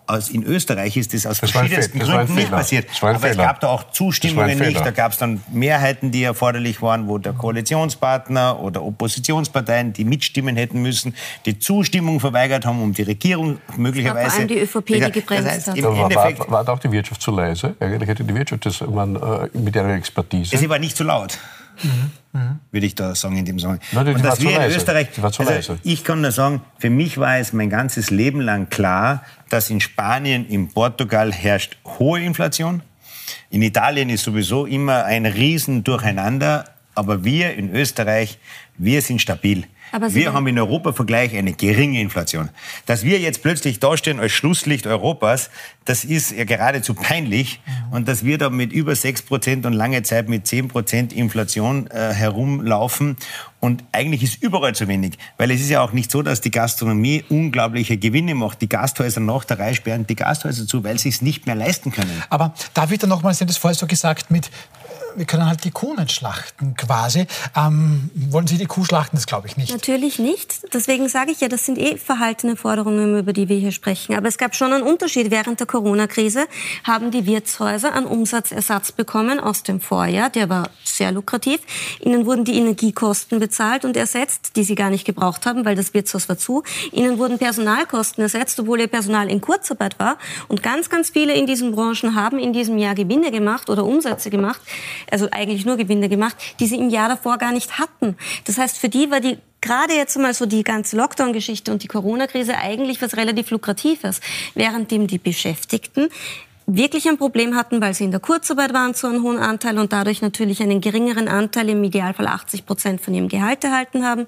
[0.08, 2.88] aus, in Österreich ist das aus das verschiedensten Gründen nicht passiert.
[3.02, 4.80] Aber es gab da auch Zustimmungen nicht.
[4.80, 10.56] Da gab es dann Mehrheiten, die erforderlich waren, wo der Koalitionspartner oder Oppositionsparteien, die mitstimmen
[10.56, 14.32] hätten müssen, die Zustimmung verweigert haben, um die Regierung möglicherweise...
[14.32, 15.78] Vor allem die ÖVP, die gebremst das heißt, hat.
[15.78, 17.76] Im Endeffekt, war, war, war auch die Wirtschaft zu leise?
[17.80, 20.58] Eigentlich hätte die Wirtschaft das man, äh, mit ihrer Expertise...
[20.58, 21.38] Sie war nicht zu laut.
[21.82, 22.60] Mhm.
[22.72, 23.80] Würde ich da sagen in dem Song.
[23.92, 27.54] Nein, und dass wir in Österreich, also ich kann nur sagen, für mich war es
[27.54, 32.82] mein ganzes Leben lang klar, dass in Spanien, in Portugal herrscht hohe Inflation.
[33.50, 36.66] In Italien ist sowieso immer ein Riesendurcheinander.
[36.96, 38.38] Aber wir in Österreich,
[38.78, 39.66] wir sind stabil
[40.00, 42.50] wir haben in Europa-Vergleich eine geringe Inflation.
[42.86, 45.50] Dass wir jetzt plötzlich dastehen als Schlusslicht Europas,
[45.86, 47.62] das ist ja geradezu peinlich.
[47.92, 51.88] Und dass wir da mit über 6 Prozent und lange Zeit mit 10 Prozent Inflation
[51.88, 53.18] äh, herumlaufen.
[53.60, 55.18] Und eigentlich ist überall zu wenig.
[55.38, 58.62] Weil es ist ja auch nicht so, dass die Gastronomie unglaubliche Gewinne macht.
[58.62, 61.92] Die Gasthäuser nach der Reihe sperren die Gasthäuser zu, weil sie es nicht mehr leisten
[61.92, 62.24] können.
[62.30, 64.50] Aber darf ich da nochmal, Sie haben das vorher so gesagt, mit
[65.16, 67.28] wir können halt die Kuh nicht schlachten quasi.
[67.56, 69.16] Ähm, wollen Sie die Kuh schlachten?
[69.16, 69.72] Das glaube ich nicht.
[69.72, 70.74] Natürlich nicht.
[70.74, 74.16] Deswegen sage ich ja, das sind eh verhaltene Forderungen, über die wir hier sprechen.
[74.16, 75.32] Aber es gab schon einen Unterschied.
[75.32, 76.46] Während der Corona-Krise
[76.84, 80.30] haben die Wirtshäuser einen Umsatzersatz bekommen aus dem Vorjahr.
[80.30, 81.60] Der war sehr lukrativ.
[82.02, 85.94] Ihnen wurden die Energiekosten bezahlt und ersetzt, die sie gar nicht gebraucht haben, weil das
[85.94, 86.64] Wirtshaus war zu.
[86.92, 90.18] Ihnen wurden Personalkosten ersetzt, obwohl ihr Personal in Kurzarbeit war.
[90.48, 94.30] Und ganz, ganz viele in diesen Branchen haben in diesem Jahr Gewinne gemacht oder Umsätze
[94.30, 94.62] gemacht,
[95.14, 98.18] also eigentlich nur Gewinne gemacht, die sie im Jahr davor gar nicht hatten.
[98.46, 101.88] Das heißt, für die war die gerade jetzt mal so die ganze Lockdown-Geschichte und die
[101.88, 104.20] Corona-Krise eigentlich was relativ Lukratives,
[104.56, 106.10] währenddem die Beschäftigten
[106.66, 109.92] wirklich ein Problem hatten, weil sie in der Kurzarbeit waren zu einem hohen Anteil und
[109.92, 114.28] dadurch natürlich einen geringeren Anteil, im Idealfall 80 Prozent von ihrem Gehalt erhalten haben,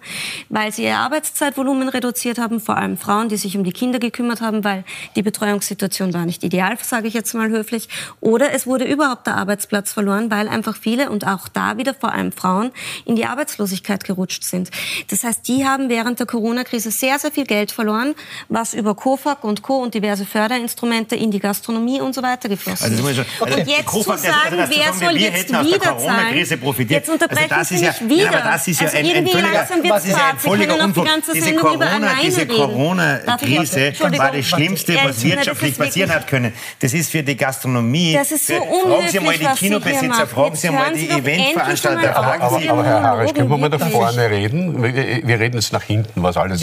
[0.49, 4.41] weil sie ihr Arbeitszeitvolumen reduziert haben, vor allem Frauen, die sich um die Kinder gekümmert
[4.41, 4.83] haben, weil
[5.15, 7.87] die Betreuungssituation war nicht ideal, sage ich jetzt mal höflich,
[8.19, 12.11] oder es wurde überhaupt der Arbeitsplatz verloren, weil einfach viele und auch da wieder vor
[12.11, 12.71] allem Frauen
[13.05, 14.71] in die Arbeitslosigkeit gerutscht sind.
[15.09, 18.13] Das heißt, die haben während der Corona-Krise sehr, sehr viel Geld verloren,
[18.49, 19.77] was über COFAG und Co.
[19.77, 23.19] und diverse Förderinstrumente in die Gastronomie und so weitergeflossen also, ist.
[23.19, 27.75] Also, und jetzt Kofak, zu sagen, also, wer soll jetzt wieder zahlen, jetzt unterbrechen also
[27.75, 28.31] Sie mich ja, wieder.
[28.31, 31.05] Ja, das ist ja also ein, ein völliger, das ist ein völliger Unfug.
[31.05, 36.53] Die diese Corona, diese Corona-Krise war das Schlimmste, was wirtschaftlich passieren hat können.
[36.79, 38.13] Das ist für die Gastronomie.
[38.13, 42.15] Das ist so Fragen Sie mal die Kinobesitzer, fragen Sie mal die Eventveranstalter.
[42.15, 44.81] Aber, Herr Harisch, können wir mal da vorne reden?
[44.83, 46.61] Wir reden jetzt nach hinten, was alles,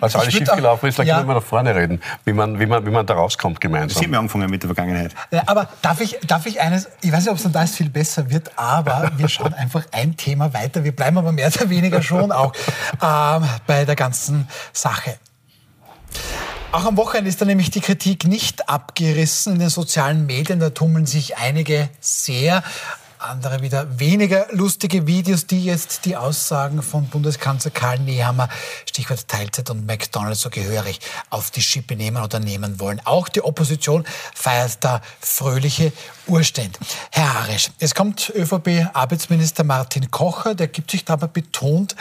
[0.00, 0.98] was alles schiefgelaufen ist.
[0.98, 3.98] Da können wir nach vorne reden, wie man, wie man, wie man da rauskommt gemeinsam.
[4.00, 4.91] Sie haben ja angefangen mit der Vergangenheit.
[4.92, 5.14] Vergangenheit.
[5.30, 7.90] Ja, aber darf ich, darf ich eines, ich weiß nicht, ob es dann da viel
[7.90, 10.84] besser wird, aber wir schauen einfach ein Thema weiter.
[10.84, 12.52] Wir bleiben aber mehr oder weniger schon auch
[13.02, 15.18] ähm, bei der ganzen Sache.
[16.72, 20.58] Auch am Wochenende ist da nämlich die Kritik nicht abgerissen in den sozialen Medien.
[20.58, 22.62] Da tummeln sich einige sehr
[23.24, 28.48] andere wieder weniger lustige Videos, die jetzt die Aussagen von Bundeskanzler Karl Nehammer,
[28.86, 31.00] Stichwort Teilzeit und McDonalds so gehörig
[31.30, 33.00] auf die Schippe nehmen oder nehmen wollen.
[33.04, 34.04] Auch die Opposition
[34.34, 35.92] feiert da fröhliche
[36.26, 36.78] Urstände.
[37.10, 41.96] Herr Harisch, es kommt ÖVP-Arbeitsminister Martin Kocher, der gibt sich dabei betont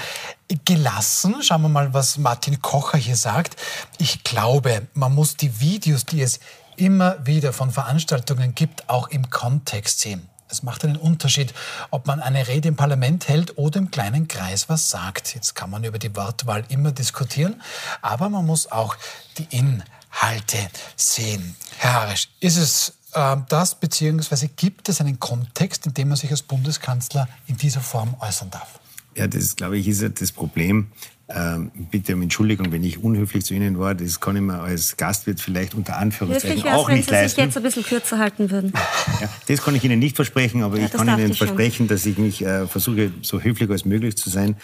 [0.66, 1.36] gelassen.
[1.42, 3.56] Schauen wir mal, was Martin Kocher hier sagt.
[3.98, 6.40] Ich glaube, man muss die Videos, die es
[6.76, 10.31] immer wieder von Veranstaltungen gibt, auch im Kontext sehen.
[10.52, 11.54] Es macht einen Unterschied,
[11.92, 15.34] ob man eine Rede im Parlament hält oder im kleinen Kreis was sagt.
[15.34, 17.62] Jetzt kann man über die Wortwahl immer diskutieren,
[18.02, 18.98] aber man muss auch
[19.38, 21.56] die Inhalte sehen.
[21.78, 26.32] Herr Harisch, ist es äh, das, beziehungsweise gibt es einen Kontext, in dem man sich
[26.32, 28.80] als Bundeskanzler in dieser Form äußern darf?
[29.16, 30.92] Ja, das glaube ich ist das Problem.
[31.34, 33.96] Ähm, bitte um Entschuldigung, wenn ich unhöflich zu Ihnen war.
[33.96, 37.58] Das kann ich mir als Gastwirt vielleicht unter Anführungszeichen auch nicht wenn Sie sich jetzt
[37.58, 38.74] ein bisschen kürzer halten würden.
[39.20, 41.88] Ja, das kann ich Ihnen nicht versprechen, aber ja, ich kann Ihnen versprechen, schon.
[41.88, 44.56] dass ich mich äh, versuche, so höflich als möglich zu sein.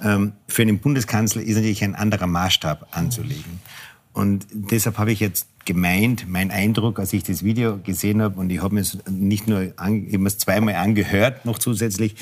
[0.00, 0.14] Ja.
[0.14, 3.60] Ähm, für einen Bundeskanzler ist natürlich ein anderer Maßstab anzulegen.
[4.12, 8.50] Und deshalb habe ich jetzt gemeint, mein Eindruck, als ich das Video gesehen habe, und
[8.50, 12.14] ich habe mir es nicht nur, an, ich habe es zweimal angehört, noch zusätzlich,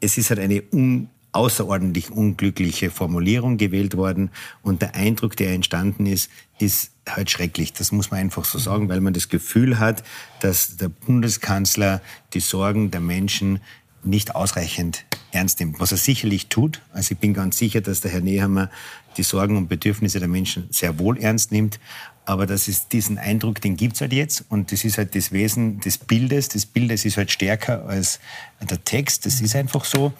[0.00, 4.30] es ist halt eine un außerordentlich unglückliche Formulierung gewählt worden.
[4.62, 7.72] Und der Eindruck, der entstanden ist, ist halt schrecklich.
[7.72, 10.02] Das muss man einfach so sagen, weil man das Gefühl hat,
[10.40, 12.00] dass der Bundeskanzler
[12.34, 13.60] die Sorgen der Menschen
[14.02, 16.82] nicht ausreichend ernst nimmt, was er sicherlich tut.
[16.92, 18.70] Also ich bin ganz sicher, dass der Herr Nehammer
[19.16, 21.78] die Sorgen und Bedürfnisse der Menschen sehr wohl ernst nimmt.
[22.24, 24.44] Aber das ist diesen Eindruck, den gibt's halt jetzt.
[24.48, 26.48] Und das ist halt das Wesen des Bildes.
[26.48, 28.20] Das Bildes ist halt stärker als
[28.60, 29.26] der Text.
[29.26, 30.12] Das ist einfach so.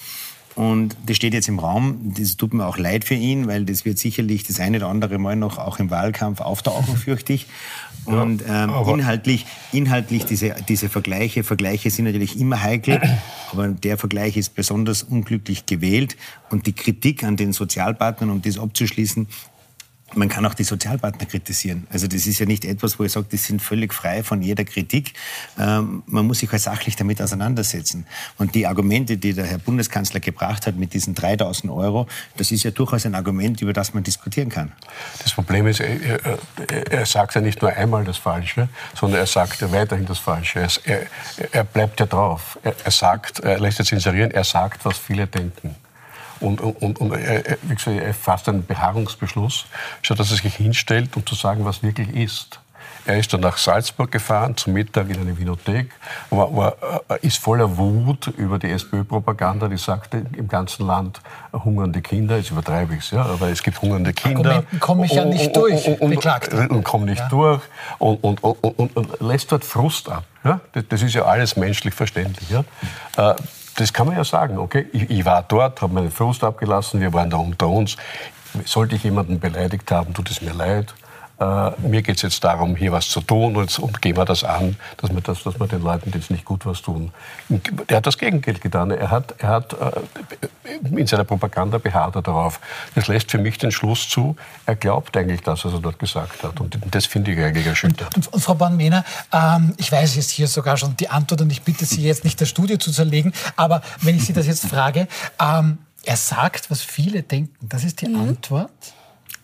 [0.57, 2.13] Und das steht jetzt im Raum.
[2.19, 5.19] Das tut mir auch leid für ihn, weil das wird sicherlich das eine oder andere
[5.19, 7.47] Mal noch auch im Wahlkampf auftauchen, fürchte ich.
[8.07, 13.01] Und ähm, inhaltlich, inhaltlich diese, diese Vergleiche, Vergleiche sind natürlich immer heikel,
[13.53, 16.17] aber der Vergleich ist besonders unglücklich gewählt.
[16.51, 19.29] Und die Kritik an den Sozialpartnern, um das abzuschließen,
[20.15, 21.87] man kann auch die Sozialpartner kritisieren.
[21.91, 24.65] Also das ist ja nicht etwas, wo ich sage, die sind völlig frei von jeder
[24.65, 25.15] Kritik.
[25.59, 28.07] Ähm, man muss sich halt sachlich damit auseinandersetzen.
[28.39, 32.07] Und die Argumente, die der Herr Bundeskanzler gebracht hat mit diesen 3000 Euro,
[32.37, 34.73] das ist ja durchaus ein Argument, über das man diskutieren kann.
[35.23, 36.39] Das Problem ist, er,
[36.91, 40.67] er sagt ja nicht nur einmal das Falsche, sondern er sagt ja weiterhin das Falsche.
[40.85, 41.07] Er,
[41.53, 42.59] er bleibt ja drauf.
[42.63, 45.77] Er, er sagt, er lässt jetzt inserieren, er sagt, was viele denken
[46.41, 49.67] und, und, und er, wie gesagt, er fasst einen Beharrungsbeschluss,
[50.03, 52.61] statt dass er sich hinstellt, um zu sagen, was wirklich ist.
[53.07, 55.91] Er ist dann nach Salzburg gefahren, zum Mittag in eine Winothek,
[56.29, 56.77] war, war,
[57.09, 61.21] äh, ist voller Wut über die SPÖ-Propaganda, die sagte, im ganzen Land
[61.53, 64.65] hungernde Kinder, jetzt übertreibe ich es, ja, aber es gibt hungernde Kinder.
[64.81, 66.13] Komme ich ja nicht durch, und, und.
[66.53, 67.29] Und, und komme nicht ja.
[67.29, 67.63] durch
[67.99, 70.25] und, und, und, und, lässt dort Frust ab.
[70.45, 70.61] Ja?
[70.89, 72.51] Das ist ja alles menschlich verständlich.
[72.51, 72.65] Ja?
[73.81, 77.15] Das kann man ja sagen, okay, ich, ich war dort, habe meinen Frust abgelassen, wir
[77.15, 77.97] waren da unter uns.
[78.67, 80.93] Sollte ich jemanden beleidigt haben, tut es mir leid.
[81.41, 84.45] Äh, mir geht es jetzt darum, hier was zu tun und, und gehen wir das
[84.45, 87.13] an, dass wir, das, dass wir den Leuten jetzt nicht gut was tun.
[87.87, 88.91] Er hat das Gegenteil getan.
[88.91, 92.61] Er hat, er hat äh, in seiner Propaganda beharrt er darauf.
[92.95, 94.37] Das lässt für mich den Schluss zu,
[94.67, 96.61] er glaubt eigentlich das, was er dort gesagt hat.
[96.61, 98.15] Und das finde ich eigentlich erschütternd.
[98.17, 101.63] Und, und Frau Born-Mehner, ähm, ich weiß jetzt hier sogar schon die Antwort und ich
[101.63, 105.09] bitte Sie jetzt nicht das Studio zu zerlegen, aber wenn ich Sie das jetzt frage,
[105.41, 107.67] ähm, er sagt, was viele denken.
[107.67, 108.29] Das ist die mhm.
[108.29, 108.71] Antwort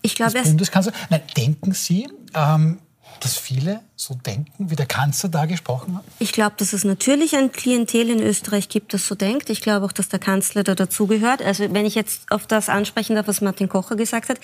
[0.07, 0.95] ich glaube, des Bundeskanzlers.
[1.09, 2.79] Nein, denken Sie, ähm,
[3.19, 6.03] dass viele so denken, wie der Kanzler da gesprochen hat?
[6.19, 9.49] Ich glaube, dass es natürlich ein Klientel in Österreich gibt, das so denkt.
[9.49, 11.41] Ich glaube auch, dass der Kanzler da dazugehört.
[11.41, 14.39] Also wenn ich jetzt auf das ansprechen darf, was Martin Kocher gesagt hat.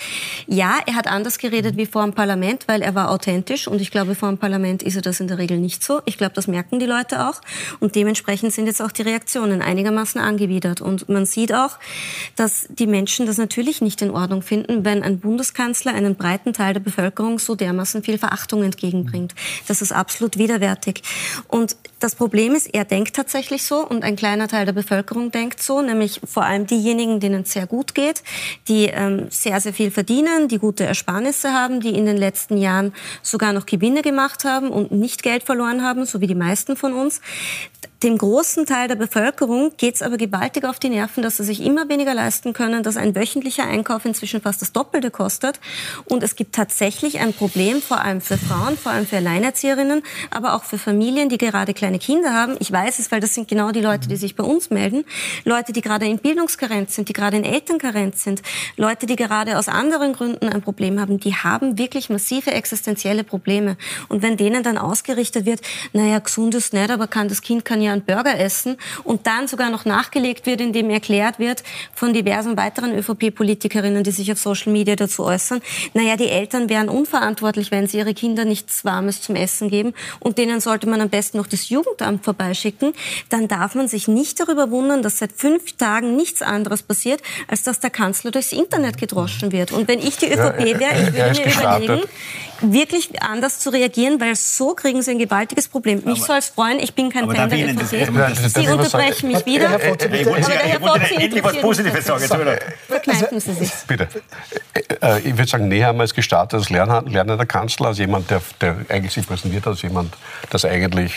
[0.48, 3.68] Ja, er hat anders geredet wie vor dem Parlament, weil er war authentisch.
[3.68, 6.02] Und ich glaube, vor dem Parlament ist er das in der Regel nicht so.
[6.04, 7.40] Ich glaube, das merken die Leute auch.
[7.78, 10.80] Und dementsprechend sind jetzt auch die Reaktionen einigermaßen angewidert.
[10.80, 11.78] Und man sieht auch,
[12.34, 16.74] dass die Menschen das natürlich nicht in Ordnung finden, wenn ein Bundeskanzler einen breiten Teil
[16.74, 19.34] der Bevölkerung so dermaßen viel Verachtung entgegenbringt.
[19.68, 21.02] Das ist absolut widerwärtig.
[21.48, 25.62] Und das Problem ist, er denkt tatsächlich so und ein kleiner Teil der Bevölkerung denkt
[25.62, 28.22] so, nämlich vor allem diejenigen, denen es sehr gut geht,
[28.68, 32.92] die ähm, sehr, sehr viel verdienen, die gute Ersparnisse haben, die in den letzten Jahren
[33.22, 36.92] sogar noch Gewinne gemacht haben und nicht Geld verloren haben, so wie die meisten von
[36.92, 37.20] uns.
[38.02, 41.62] Dem großen Teil der Bevölkerung geht es aber gewaltig auf die Nerven, dass sie sich
[41.62, 45.60] immer weniger leisten können, dass ein wöchentlicher Einkauf inzwischen fast das Doppelte kostet.
[46.04, 50.54] Und es gibt tatsächlich ein Problem, vor allem für Frauen, vor allem für Alleinerzieherinnen, aber
[50.54, 52.56] auch für Familien, die gerade kleine Kinder haben.
[52.60, 55.04] Ich weiß es, weil das sind genau die Leute, die sich bei uns melden.
[55.44, 58.42] Leute, die gerade in Bildungskarenz sind, die gerade in Elternkarenz sind.
[58.76, 63.76] Leute, die gerade aus anderen Gründen ein Problem haben, die haben wirklich massive existenzielle Probleme.
[64.08, 65.60] Und wenn denen dann ausgerichtet wird,
[65.92, 69.48] naja, gesund ist nicht, aber kann das Kind kann ja einen Burger essen und dann
[69.48, 71.62] sogar noch nachgelegt wird, indem erklärt wird
[71.94, 75.60] von diversen weiteren ÖVP-Politikerinnen, die sich auf Social Media dazu äußern,
[75.92, 80.38] naja, die Eltern wären unverantwortlich, wenn sie ihre Kinder nichts Warmes zum Essen geben und
[80.38, 82.92] denen sollte man am besten noch das Jugendamt vorbeischicken,
[83.28, 87.62] dann darf man sich nicht darüber wundern, dass seit fünf Tagen nichts anderes passiert, als
[87.62, 89.72] dass der Kanzler durchs Internet gedroschen wird.
[89.72, 92.08] Und wenn ich die ÖVP wäre, ich würde mir überlegen,
[92.60, 96.02] wirklich anders zu reagieren, weil so kriegen sie ein gewaltiges Problem.
[96.04, 98.36] Mich soll es freuen, ich bin kein Fan der ÖVP.
[98.36, 99.78] Sie unterbrechen mich wieder.
[99.80, 102.24] Ich wollte endlich was Positives sagen.
[102.88, 103.70] Verkneifen Sie sich.
[103.86, 104.08] Bitte.
[105.02, 108.40] Äh, ich würde sagen, näher haben wir es gestartet als lernender Kanzler, als jemand, der,
[108.60, 110.14] der eigentlich sich präsentiert als jemand,
[110.50, 111.14] das eigentlich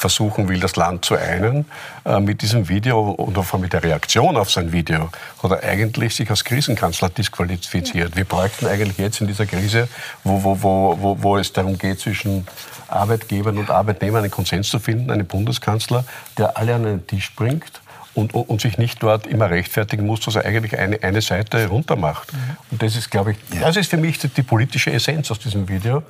[0.00, 1.66] versuchen will, das Land zu einen.
[2.06, 5.10] Äh, mit diesem Video und auch mit der Reaktion auf sein Video
[5.42, 8.16] hat er eigentlich sich als Krisenkanzler disqualifiziert.
[8.16, 9.88] Wir bräuchten eigentlich jetzt in dieser Krise,
[10.24, 12.46] wo, wo, wo, wo, es darum geht, zwischen
[12.88, 16.04] Arbeitgebern und Arbeitnehmern einen Konsens zu finden, einen Bundeskanzler,
[16.38, 17.80] der alle an den Tisch bringt
[18.14, 21.96] und, und, sich nicht dort immer rechtfertigen muss, dass er eigentlich eine, eine Seite runter
[21.96, 22.32] macht.
[22.32, 22.38] Mhm.
[22.72, 25.68] Und das ist, glaube ich, das ist für mich die, die politische Essenz aus diesem
[25.68, 26.02] Video,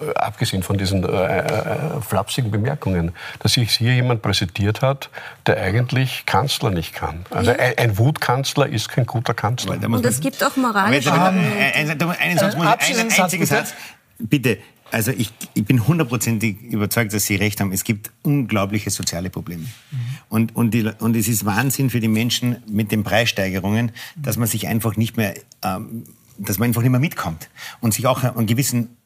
[0.00, 5.10] äh, abgesehen von diesen äh, äh, flapsigen Bemerkungen, dass sich hier jemand präsentiert hat,
[5.46, 7.24] der eigentlich Kanzler nicht kann.
[7.30, 9.72] Also ein, ein Wutkanzler ist kein guter Kanzler.
[9.72, 11.12] Und es gibt auch moralische...
[11.12, 13.74] Einen, einen, Satz, einen einzigen Satz.
[14.18, 14.58] Bitte,
[14.90, 17.72] also ich, ich bin hundertprozentig überzeugt, dass Sie recht haben.
[17.72, 19.62] Es gibt unglaubliche soziale Probleme.
[19.62, 19.98] Mhm.
[20.28, 24.48] Und, und, die, und es ist Wahnsinn für die Menschen mit den Preissteigerungen, dass man
[24.48, 26.04] sich einfach nicht mehr, ähm,
[26.38, 28.96] dass man einfach nicht mehr mitkommt und sich auch einen gewissen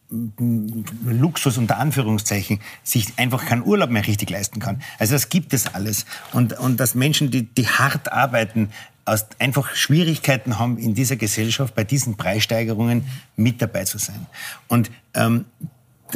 [1.06, 4.82] Luxus unter Anführungszeichen sich einfach keinen Urlaub mehr richtig leisten kann.
[4.98, 6.06] Also das gibt es alles.
[6.32, 8.68] Und, und dass Menschen, die, die hart arbeiten,
[9.06, 13.06] aus einfach Schwierigkeiten haben, in dieser Gesellschaft bei diesen Preissteigerungen
[13.36, 14.26] mit dabei zu sein.
[14.68, 15.44] Und ähm,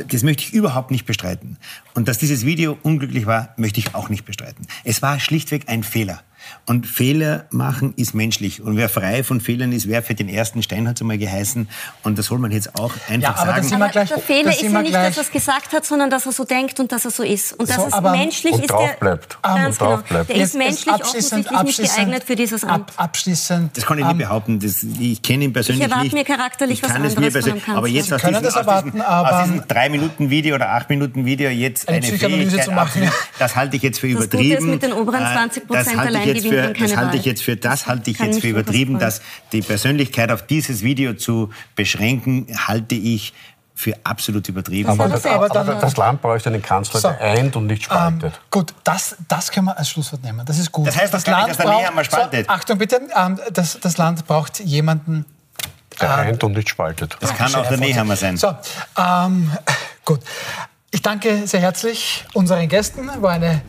[0.07, 1.57] das möchte ich überhaupt nicht bestreiten.
[1.94, 4.66] Und dass dieses Video unglücklich war, möchte ich auch nicht bestreiten.
[4.84, 6.22] Es war schlichtweg ein Fehler.
[6.66, 8.61] Und Fehler machen ist menschlich.
[8.61, 11.68] Und wer frei von Fehlern ist, wer für den ersten Stein hat es einmal geheißen.
[12.03, 13.82] Und das soll man jetzt auch einfach ja, aber sagen.
[13.82, 16.32] Aber gleich, der Fehler ist ja nicht, dass er es gesagt hat, sondern dass er
[16.32, 17.55] so denkt und dass er so ist.
[17.55, 18.70] Und dass so, es menschlich und ist.
[18.70, 19.38] Drauf bleibt.
[19.44, 19.96] Der, ganz genau.
[19.99, 20.28] Bleibt.
[20.28, 22.90] Der ist menschlich offensichtlich nicht geeignet für dieses Amt.
[22.90, 23.76] Ab, abschließend.
[23.76, 24.61] Das kann ich nicht um, behaupten.
[24.61, 26.14] Das, ich kenne ihn persönlich ich erwarte nicht.
[26.14, 30.30] mir charakterlich was anderes von einem Aber jetzt aus diesem, erwarten, aus diesem, drei Minuten
[30.30, 34.01] Video oder acht Minuten Video jetzt eine, eine Fähigkeit zu machen, das halte ich jetzt
[34.01, 34.51] für übertrieben.
[34.51, 37.43] Das Gute ist mit den oberen 20 äh, Prozent allein gewinnen keine halte ich jetzt
[37.43, 39.20] für, das halte ich jetzt für übertrieben, dass
[39.53, 43.32] die Persönlichkeit auf dieses Video zu beschränken, halte ich
[43.78, 44.91] für absolut übertrieben.
[44.91, 48.32] Aber, das, aber, dann, das Land bräuchte einen Kanzler, so, der eint und nicht spaltet.
[48.34, 50.45] Ähm, gut, das, das können wir als Schlusswort nehmen.
[50.45, 50.89] Das ist gut.
[50.89, 52.47] Das heißt, das, das Land nicht, dass braucht, spaltet.
[52.47, 55.24] So, Achtung bitte, ähm, das, das Land braucht jemanden,
[56.01, 57.16] der äh, eint und nicht spaltet.
[57.20, 58.36] Das kann auch der Nehammer sein.
[58.36, 58.53] So,
[58.97, 59.53] ähm,
[60.05, 60.20] gut.
[60.91, 63.11] Ich danke sehr herzlich unseren Gästen.
[63.22, 63.61] War eine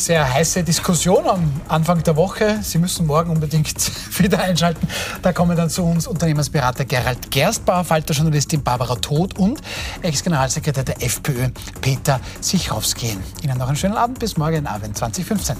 [0.00, 2.58] sehr heiße Diskussion am Anfang der Woche.
[2.62, 3.76] Sie müssen morgen unbedingt
[4.18, 4.88] wieder einschalten.
[5.22, 9.60] Da kommen dann zu uns Unternehmensberater Gerald Gerstbauer, Falterjournalistin Barbara Todt und
[10.02, 13.18] Ex-Generalsekretär der FPÖ Peter Sichrowski.
[13.42, 14.18] Ihnen noch einen schönen Abend.
[14.18, 15.56] Bis morgen Abend 2015.